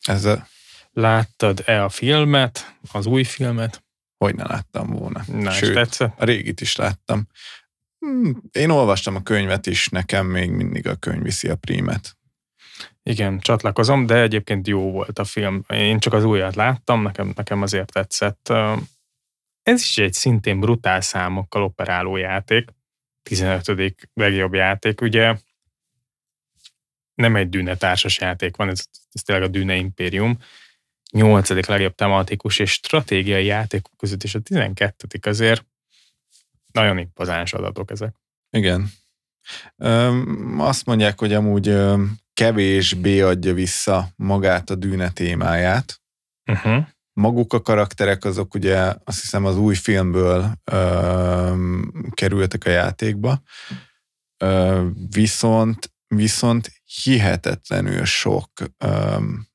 [0.08, 0.46] Ez a...
[0.92, 3.84] Láttad-e a filmet, az új filmet?
[4.16, 5.22] Hogy ne láttam volna.
[5.26, 6.20] Na, Sőt, tetszett?
[6.20, 7.26] a régit is láttam.
[7.98, 12.16] Hmm, én olvastam a könyvet is, nekem még mindig a könyv viszi a prímet.
[13.02, 15.64] Igen, csatlakozom, de egyébként jó volt a film.
[15.68, 18.52] Én csak az újat láttam, nekem, nekem azért tetszett.
[19.62, 22.70] Ez is egy szintén brutál számokkal operáló játék.
[23.22, 23.94] 15.
[24.14, 25.00] legjobb játék.
[25.00, 25.36] Ugye
[27.18, 30.38] nem egy Dűne társas játék van, ez, ez tényleg a Dűne Imperium.
[31.12, 35.66] Nyolcadik legjobb tematikus és stratégiai játékok között, és a 12 azért
[36.72, 38.14] nagyon impozáns adatok ezek.
[38.50, 38.90] Igen.
[39.76, 46.00] Öm, azt mondják, hogy amúgy öm, kevésbé adja vissza magát a dűne témáját.
[46.50, 46.86] Uh-huh.
[47.12, 53.42] Maguk a karakterek azok ugye azt hiszem az új filmből öm, kerültek a játékba,
[54.44, 58.50] Ö, viszont viszont hihetetlenül sok,
[58.84, 59.48] um,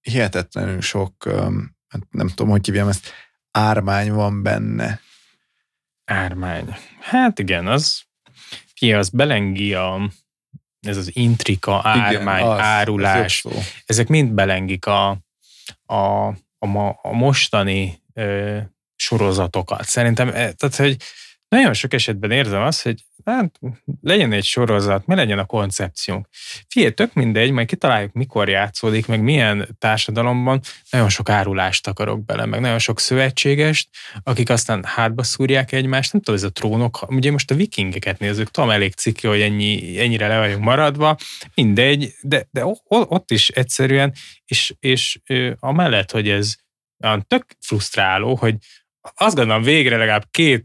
[0.00, 1.76] hihetetlenül sok, um,
[2.10, 3.12] nem tudom, hogy hívjam ezt,
[3.50, 5.00] ármány van benne.
[6.04, 6.76] Ármány.
[7.00, 8.02] Hát igen, az,
[8.74, 10.10] ki az belengi a,
[10.80, 13.44] ez az intrika, ármány, igen, az, árulás,
[13.86, 15.10] ezek mind belengik a,
[15.86, 15.96] a,
[16.58, 18.58] a, a mostani ö,
[18.96, 19.84] sorozatokat.
[19.84, 20.96] Szerintem, e, tehát, hogy
[21.56, 23.60] nagyon sok esetben érzem azt, hogy hát,
[24.00, 26.28] legyen egy sorozat, mi legyen a koncepciónk.
[26.68, 32.46] Figyelj, tök mindegy, majd kitaláljuk, mikor játszódik, meg milyen társadalomban, nagyon sok árulást akarok bele,
[32.46, 33.88] meg nagyon sok szövetségest,
[34.22, 38.50] akik aztán hátba szúrják egymást, nem tudom, ez a trónok, ugye most a vikingeket nézzük,
[38.50, 41.16] tudom, elég cikli, hogy ennyi, ennyire le vagyunk maradva,
[41.54, 44.12] mindegy, de, de ott is egyszerűen,
[44.44, 45.18] és, és
[45.58, 46.54] amellett, hogy ez
[47.26, 48.54] tök frusztráló, hogy
[49.14, 50.64] azt gondolom végre legalább két,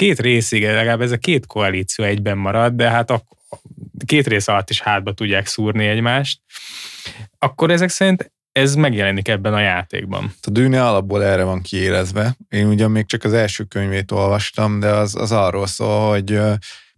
[0.00, 3.22] két részig, legalább ez a két koalíció egyben marad, de hát a
[4.04, 6.40] két rész alatt is hátba tudják szúrni egymást,
[7.38, 10.34] akkor ezek szerint ez megjelenik ebben a játékban.
[10.42, 12.36] A Dűne alapból erre van kiérezve.
[12.48, 16.40] Én ugyan még csak az első könyvét olvastam, de az, az arról szól, hogy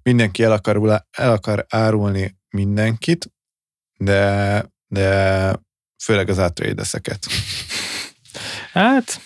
[0.02, 3.32] mindenki el akar, el akar árulni mindenkit,
[3.96, 5.52] de, de
[6.04, 7.26] főleg az átrédeszeket.
[8.72, 9.20] Hát,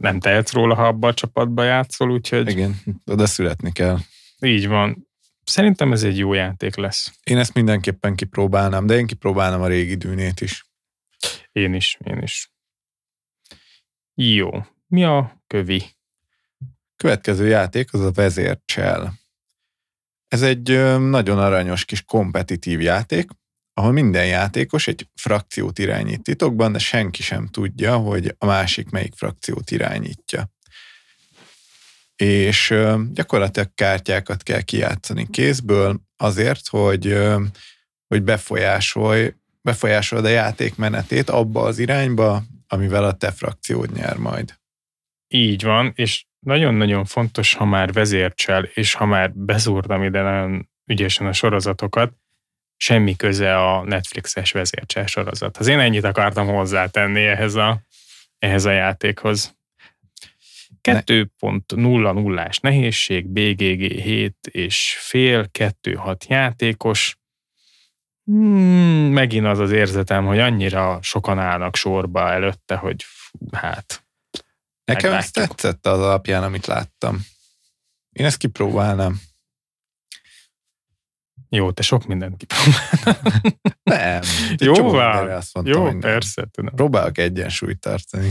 [0.00, 2.48] nem tehetsz róla, ha abba a csapatba játszol, úgyhogy...
[2.50, 3.98] Igen, de születni kell.
[4.40, 5.08] Így van.
[5.44, 7.12] Szerintem ez egy jó játék lesz.
[7.24, 10.64] Én ezt mindenképpen kipróbálnám, de én kipróbálnám a régi dűnét is.
[11.52, 12.52] Én is, én is.
[14.14, 14.50] Jó.
[14.86, 15.84] Mi a kövi?
[16.96, 19.12] Következő játék az a vezércsel.
[20.28, 23.30] Ez egy nagyon aranyos kis kompetitív játék,
[23.74, 29.14] ahol minden játékos egy frakciót irányít titokban, de senki sem tudja, hogy a másik melyik
[29.14, 30.50] frakciót irányítja.
[32.16, 32.74] És
[33.12, 37.18] gyakorlatilag kártyákat kell kijátszani kézből azért, hogy,
[38.06, 44.54] hogy befolyásolj, befolyásolod a játék menetét abba az irányba, amivel a te frakciód nyer majd.
[45.28, 51.26] Így van, és nagyon-nagyon fontos, ha már vezércsel, és ha már bezúrtam ide nagyon ügyesen
[51.26, 52.12] a sorozatokat,
[52.80, 55.26] semmi köze a Netflixes vezércsel
[55.58, 57.80] Az Én ennyit akartam hozzátenni ehhez a,
[58.38, 59.58] ehhez a játékhoz.
[60.82, 67.18] 2.00-ás nehézség, BGG 7 és fél, 2-6 játékos.
[68.24, 73.04] Hmm, megint az az érzetem, hogy annyira sokan állnak sorba előtte, hogy
[73.52, 74.04] hát...
[74.84, 77.26] Nekem ez tetszett az alapján, amit láttam.
[78.12, 79.20] Én ezt kipróbálnám.
[81.52, 83.40] Jó, te sok mindent kipróbáltál.
[83.82, 84.22] Nem.
[84.56, 84.94] Jó.
[84.94, 86.46] Azt mondtam, Jó, persze.
[86.50, 86.74] Tudom.
[86.74, 88.30] Próbálok egyensúlyt tartani.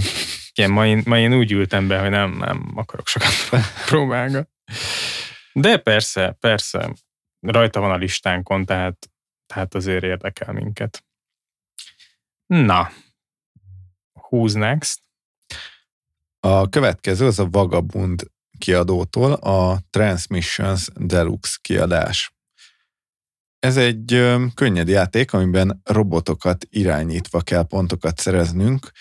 [0.53, 3.31] Igen, ma én, ma én úgy ültem be, hogy nem, nem akarok sokat
[3.89, 4.47] próbálni.
[5.53, 6.93] De persze, persze.
[7.39, 9.09] Rajta van a listánkon, tehát,
[9.45, 11.03] tehát azért érdekel minket.
[12.45, 12.91] Na,
[14.13, 14.99] who's next?
[16.39, 18.23] A következő az a Vagabund
[18.57, 22.33] kiadótól a Transmissions Deluxe kiadás.
[23.59, 28.91] Ez egy könnyed játék, amiben robotokat irányítva kell pontokat szereznünk,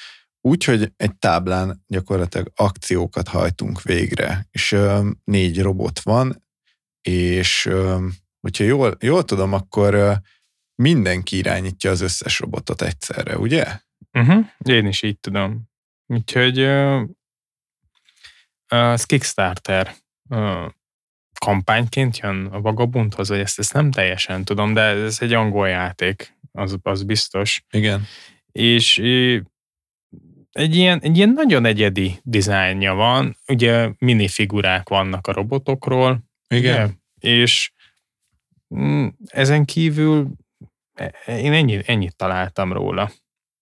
[0.41, 4.77] úgyhogy egy táblán gyakorlatilag akciókat hajtunk végre, és
[5.25, 6.45] négy robot van,
[7.03, 7.71] és
[8.41, 10.21] hogyha jól, jól tudom, akkor
[10.83, 13.81] mindenki irányítja az összes robotot egyszerre, ugye?
[14.13, 15.69] Uh-huh, én is így tudom.
[16.07, 17.03] Úgyhogy uh,
[18.73, 19.95] uh, Kickstarter
[20.31, 20.67] uh,
[21.39, 26.37] kampányként jön a Vagabundhoz, vagy ezt, ezt nem teljesen tudom, de ez egy angol játék,
[26.53, 27.65] az, az biztos.
[27.71, 28.07] Igen.
[28.53, 28.99] És
[30.53, 36.25] egy ilyen, egy ilyen nagyon egyedi dizájnja van, ugye minifigurák vannak a robotokról.
[36.49, 36.85] Igen.
[36.85, 36.95] Ugye?
[37.31, 37.73] És
[38.75, 40.29] mm, ezen kívül
[40.95, 43.11] e, én ennyit, ennyit találtam róla.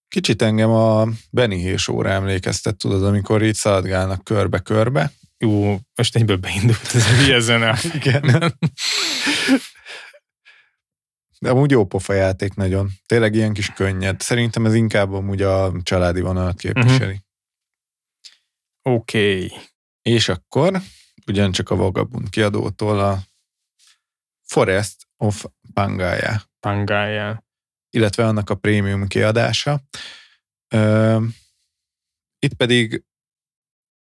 [0.07, 6.37] Kicsit engem a Benny Hill óra emlékeztet, tudod, amikor így szaladgálnak körbe-körbe, jó, most egyből
[6.37, 7.77] beindult ez a hülye zene.
[7.99, 8.53] Igen.
[11.39, 12.89] De amúgy jó pofa játék nagyon.
[13.05, 14.21] Tényleg ilyen kis könnyed.
[14.21, 17.21] Szerintem ez inkább amúgy a családi vonalat képviseli.
[18.83, 18.95] Uh-huh.
[18.95, 19.45] Oké.
[19.45, 19.59] Okay.
[20.01, 20.81] És akkor
[21.27, 23.19] ugyancsak a Vagabund kiadótól a
[24.43, 26.41] Forest of Pangaea.
[26.59, 27.43] Pangaea.
[27.89, 29.81] Illetve annak a prémium kiadása.
[32.39, 33.03] Itt pedig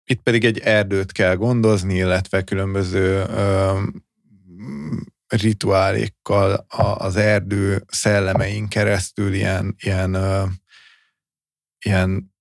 [0.09, 3.79] itt pedig egy erdőt kell gondozni, illetve különböző ö,
[5.27, 6.65] rituálékkal
[6.97, 10.43] az erdő szellemein keresztül ilyen, ilyen, ö,
[11.85, 12.35] ilyen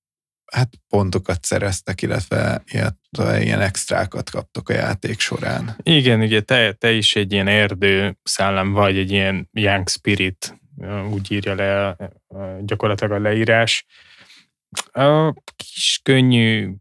[0.53, 5.77] hát pontokat szereztek, illetve ilyen, ilyen extrákat kaptok a játék során.
[5.83, 10.61] Igen, ugye te, te is egy ilyen erdő szellem vagy, egy ilyen young spirit,
[11.11, 11.97] úgy írja le
[12.61, 13.87] gyakorlatilag a leírás.
[14.93, 16.75] A kis könnyű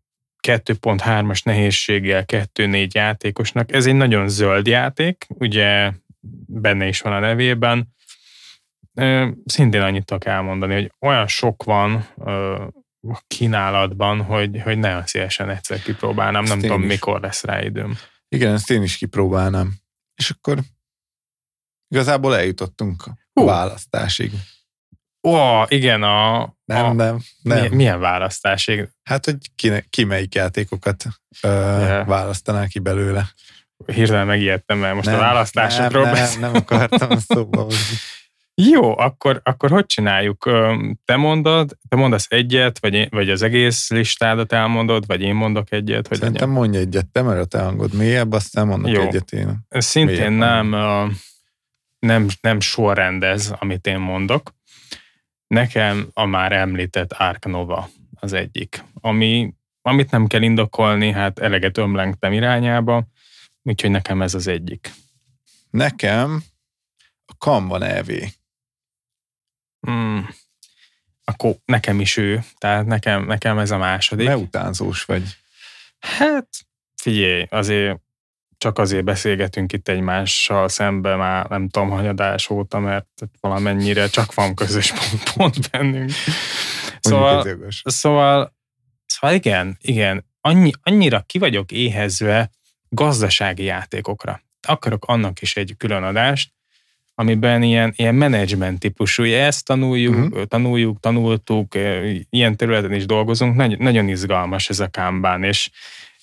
[0.46, 3.74] 2.3-as nehézséggel 2-4 játékosnak.
[3.74, 5.92] Ez egy nagyon zöld játék, ugye
[6.48, 7.94] benne is van a nevében.
[9.46, 12.08] Szintén annyit tudok elmondani, hogy olyan sok van
[13.28, 16.44] kínálatban, hogy, hogy nagyon szívesen egyszer kipróbálnám.
[16.44, 16.88] Ezt nem tudom, is.
[16.88, 17.98] mikor lesz rá időm.
[18.28, 19.74] Igen, ezt én is kipróbálnám.
[20.16, 20.58] És akkor
[21.88, 23.46] igazából eljutottunk a uh.
[23.46, 24.32] választásig.
[25.26, 26.54] Ó, igen, a...
[26.66, 27.56] Nem, a, nem, nem.
[27.58, 28.90] Milyen, milyen választásig?
[29.04, 31.06] Hát, hogy ki, ki melyik játékokat
[31.42, 32.08] ö, yeah.
[32.08, 33.30] választanál ki belőle.
[33.86, 37.98] Hirtelen megijedtem, mert most nem, a választásokról nem, nem, nem akartam szóba hozni.
[38.62, 40.50] Jó, akkor, akkor hogy csináljuk?
[41.06, 45.72] Te mondod, te mondasz egyet, vagy, én, vagy az egész listádat elmondod, vagy én mondok
[45.72, 46.08] egyet?
[46.08, 46.62] Hogy Szerintem legyen?
[46.62, 49.02] mondj egyet, te, mert a te hangod mélyebb, aztán mondok Jó.
[49.02, 49.66] egyet én.
[49.70, 50.76] Szintén nem,
[52.00, 54.55] nem, nem sorrendez, amit én mondok.
[55.48, 57.90] Nekem a már említett Ark Nova
[58.20, 63.08] az egyik, ami, amit nem kell indokolni, hát eleget ömlengtem irányába,
[63.62, 64.92] úgyhogy nekem ez az egyik.
[65.70, 66.44] Nekem
[67.26, 68.10] a Kanban EV.
[69.80, 70.30] Hmm.
[71.24, 74.28] Akkor nekem is ő, tehát nekem, nekem ez a második.
[74.28, 75.24] Ne utánzós vagy.
[76.00, 76.48] Hát,
[76.96, 78.05] figyelj, azért
[78.66, 83.08] csak azért beszélgetünk itt egymással szembe már nem tudom, hanyadás óta, mert
[83.40, 86.12] valamennyire csak van közös pont, pont bennünk.
[87.00, 87.48] Szóval,
[87.84, 88.56] szóval,
[89.06, 92.50] szóval igen, igen, annyi, annyira ki vagyok éhezve
[92.90, 94.42] gazdasági játékokra.
[94.68, 96.52] Akarok annak is egy külön adást,
[97.16, 100.44] amiben ilyen, ilyen menedzsment típusú, ezt tanuljuk, uh-huh.
[100.44, 101.76] tanuljuk, tanultuk,
[102.30, 105.70] ilyen területen is dolgozunk, Nagy, nagyon izgalmas ez a kámbán, és,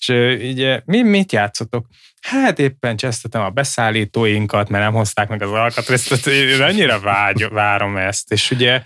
[0.07, 1.87] és ugye mi, mit játszotok?
[2.21, 7.97] Hát éppen csesztetem a beszállítóinkat, mert nem hozták meg az alkatrészt, én annyira vágy, várom
[7.97, 8.83] ezt, és ugye,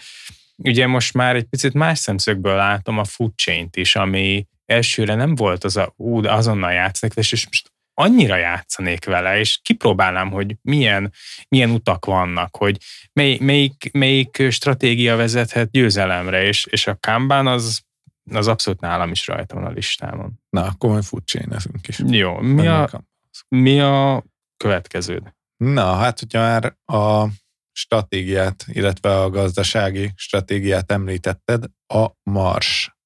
[0.56, 5.34] ugye most már egy picit más szemszögből látom a food chain-t is, ami elsőre nem
[5.34, 11.12] volt az a, ú, azonnal játszik, és most annyira játszanék vele, és kipróbálnám, hogy milyen,
[11.48, 12.76] milyen utak vannak, hogy
[13.12, 17.86] mely, melyik, melyik stratégia vezethet győzelemre, és, és a Kanban az,
[18.33, 20.33] az abszolút nálam is rajta van a listámon.
[20.49, 22.01] Na, akkor majd futcsénezünk is.
[22.07, 23.05] Jó, mi a,
[23.49, 24.24] mi a
[24.57, 25.35] következőd?
[25.57, 27.29] Na, hát hogyha már a
[27.72, 32.97] stratégiát, illetve a gazdasági stratégiát említetted, a Mars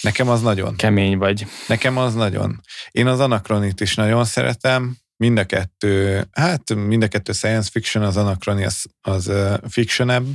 [0.00, 0.76] Nekem az nagyon.
[0.76, 1.46] Kemény vagy.
[1.68, 2.60] Nekem az nagyon.
[2.90, 4.96] Én az Anachronit is nagyon szeretem.
[5.16, 10.26] Mind a kettő, hát mind a kettő science fiction, az Anachroni az, az uh, fictionebb.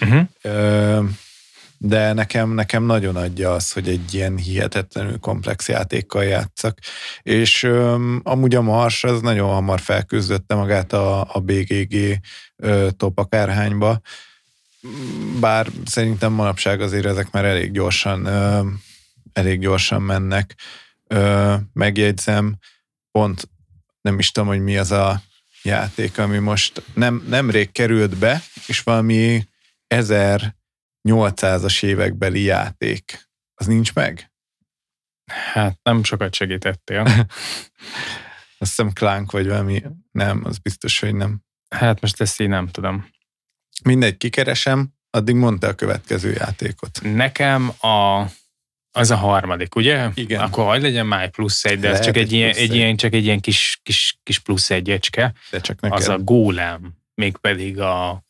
[0.00, 0.22] Uh-huh.
[0.44, 1.08] Uh,
[1.78, 6.78] de nekem, nekem nagyon adja az, hogy egy ilyen hihetetlenül komplex játékkal játszak.
[7.22, 12.20] És um, amúgy a Mars az nagyon hamar felküzdötte magát a, a BGG
[12.56, 14.00] uh, top akárhányba,
[15.40, 18.66] bár szerintem manapság azért ezek már elég gyorsan uh,
[19.34, 20.54] elég gyorsan mennek.
[21.06, 22.56] Ö, megjegyzem,
[23.10, 23.48] pont
[24.00, 25.22] nem is tudom, hogy mi az a
[25.62, 29.46] játék, ami most nem, nemrég került be, és valami
[31.08, 33.28] 1800-as évekbeli játék.
[33.54, 34.32] Az nincs meg?
[35.52, 37.00] Hát nem sokat segítettél.
[38.58, 41.42] Azt hiszem Clank vagy valami, nem, az biztos, hogy nem.
[41.68, 43.08] Hát most ezt így nem tudom.
[43.84, 47.00] Mindegy, kikeresem, addig mondta a következő játékot.
[47.02, 48.26] Nekem a
[48.96, 50.08] az a harmadik, ugye?
[50.14, 50.40] Igen.
[50.40, 53.24] Akkor hagyd legyen már plusz egy, de ez csak egy, ilyen, egy ilyen, csak egy
[53.24, 55.32] ilyen kis, kis, kis plusz egyecske.
[55.50, 55.98] De csak neked.
[55.98, 58.24] Az a gólem, mégpedig a,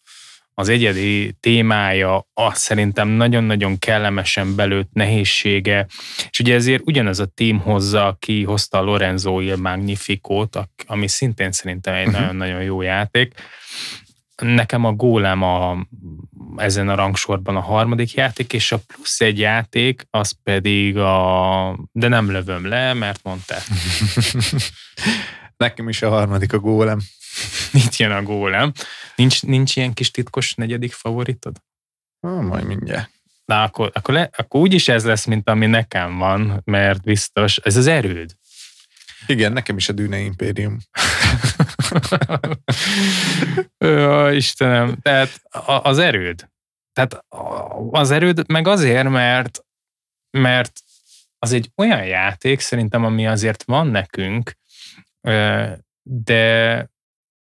[0.55, 5.87] az egyedi témája, az szerintem nagyon-nagyon kellemesen belőtt nehézsége,
[6.31, 11.53] és ugye ezért ugyanaz a tím hozza, ki hozta a Lorenzo Il Magnificót, ami szintén
[11.53, 12.21] szerintem egy uh-huh.
[12.21, 13.35] nagyon-nagyon jó játék,
[14.43, 15.87] Nekem a gólem a,
[16.57, 21.79] ezen a rangsorban a harmadik játék, és a plusz egy játék, az pedig a...
[21.93, 23.61] De nem lövöm le, mert mondtál.
[25.57, 27.01] Nekem is a harmadik a gólem.
[27.85, 28.73] Itt jön a gólem.
[29.17, 31.57] Nincs, nincs ilyen kis titkos negyedik favoritod?
[32.21, 33.11] Ah, majd mindjárt.
[33.45, 37.77] Na, akkor, akkor, le, akkor úgyis ez lesz, mint ami nekem van, mert biztos, ez
[37.77, 38.37] az erőd.
[39.27, 40.79] Igen, nekem is a Dűne Impérium.
[43.85, 45.43] Ó, Istenem, tehát
[45.83, 46.49] az erőd.
[46.93, 47.25] Tehát
[47.91, 49.65] az erőd meg azért, mert,
[50.31, 50.81] mert
[51.39, 54.53] az egy olyan játék szerintem, ami azért van nekünk,
[56.03, 56.89] de,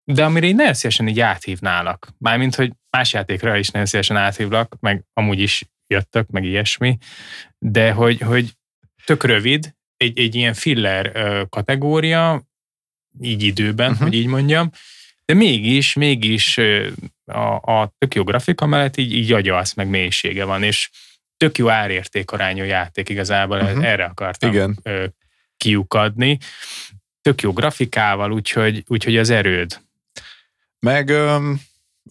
[0.05, 2.09] de amire így nagyon szívesen így áthívnálak.
[2.19, 6.99] Mármint, hogy más játékra is nagyon szívesen áthívlak, meg amúgy is jöttök, meg ilyesmi,
[7.59, 8.53] de hogy, hogy
[9.05, 11.13] tök rövid, egy, egy ilyen filler
[11.49, 12.43] kategória,
[13.21, 14.09] így időben, uh-huh.
[14.09, 14.71] hogy így mondjam,
[15.25, 16.59] de mégis, mégis
[17.25, 20.91] a, a tök jó grafika mellett így, így agyalsz, meg mélysége van, és
[21.37, 23.85] tök jó árértékarányú játék igazából, uh-huh.
[23.85, 24.83] erre akartam Igen.
[25.57, 26.39] kiukadni.
[27.25, 29.81] Tök jó grafikával, úgyhogy, úgyhogy az erőd.
[30.79, 31.13] Meg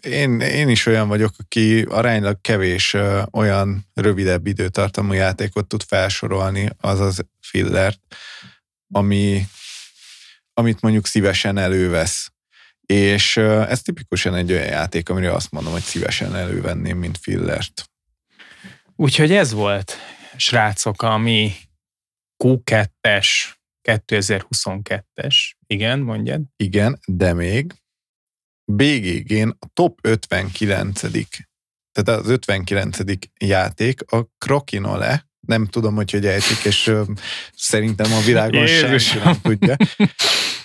[0.02, 6.70] én, én is olyan vagyok, aki aránylag kevés ö, olyan rövidebb időtartamú játékot tud felsorolni,
[6.80, 8.00] azaz fillert,
[8.92, 9.46] ami,
[10.54, 12.32] amit mondjuk szívesen elővesz.
[12.86, 17.90] És ö, ez tipikusan egy olyan játék, amire azt mondom, hogy szívesen elővenném, mint fillert.
[18.96, 19.98] Úgyhogy ez volt,
[20.36, 21.56] srácok, ami
[22.44, 23.54] Q2-es
[23.84, 25.36] 2022-es.
[25.68, 26.42] Igen, mondjad.
[26.56, 27.74] Igen, de még
[28.66, 31.02] BGG-n a top 59
[31.94, 32.98] tehát az 59.
[33.40, 37.04] játék a Krokinole, nem tudom, hogy hogy ejtik, és ö,
[37.56, 39.76] szerintem a világon senki nem tudja.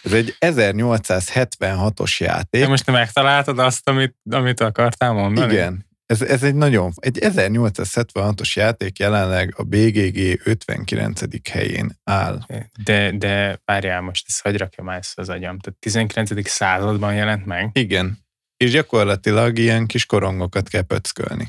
[0.02, 2.62] Ez egy 1876-os játék.
[2.62, 5.52] Te most te megtaláltad azt, amit, amit akartál mondani?
[5.52, 5.88] Igen.
[6.09, 11.20] Ez, ez egy nagyon, egy 1876-os játék jelenleg a BGG 59.
[11.50, 12.46] helyén áll.
[12.84, 15.59] De, de várjál most, ezt hagyj rakjam ezt az agyam.
[15.59, 16.48] Tehát 19.
[16.48, 17.70] században jelent meg.
[17.72, 18.18] Igen.
[18.56, 21.48] És gyakorlatilag ilyen kis korongokat kell pöckölni.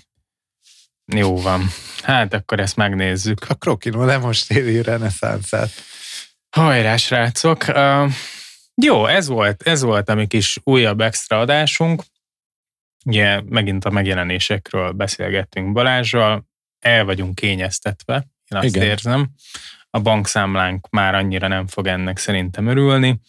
[1.06, 1.64] Jó van.
[2.04, 3.50] Hát akkor ezt megnézzük.
[3.50, 5.70] A Krokinole most éli reneszánszát.
[6.50, 7.66] Hajrá, srácok!
[7.68, 8.12] Uh,
[8.82, 12.04] jó, ez volt, ez volt a mi kis újabb extra adásunk.
[13.06, 16.48] Ugye megint a megjelenésekről beszélgettünk Balázsral,
[16.80, 18.84] el vagyunk kényeztetve, én azt Igen.
[18.84, 19.30] Érzem.
[19.90, 23.20] A bankszámlánk már annyira nem fog ennek szerintem örülni.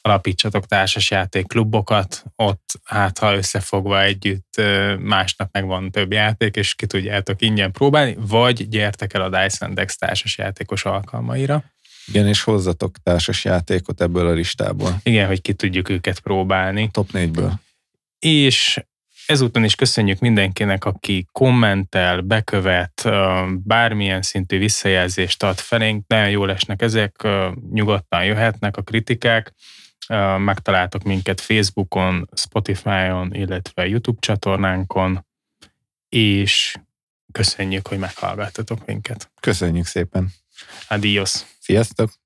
[0.00, 4.60] Alapítsatok társasjáték klubokat, ott hát ha összefogva együtt
[4.98, 9.96] másnap megvan több játék, és ki tudjátok ingyen próbálni, vagy gyertek el a Dyson Dex
[9.96, 11.64] társasjátékos alkalmaira.
[12.06, 15.00] Igen, és hozzatok társas játékot ebből a listából.
[15.02, 16.88] Igen, hogy ki tudjuk őket próbálni.
[16.92, 17.52] Top 4-ből.
[18.18, 18.84] És
[19.26, 23.08] ezúton is köszönjük mindenkinek, aki kommentel, bekövet,
[23.46, 26.06] bármilyen szintű visszajelzést ad felénk.
[26.06, 27.28] Nagyon jól esnek ezek,
[27.70, 29.52] nyugodtan jöhetnek a kritikák.
[30.38, 35.26] Megtaláltok minket Facebookon, Spotify-on, illetve YouTube csatornánkon,
[36.08, 36.76] és
[37.32, 39.30] köszönjük, hogy meghallgattatok minket.
[39.40, 40.28] Köszönjük szépen.
[40.88, 41.32] Adios!
[41.58, 42.23] Sziasztok!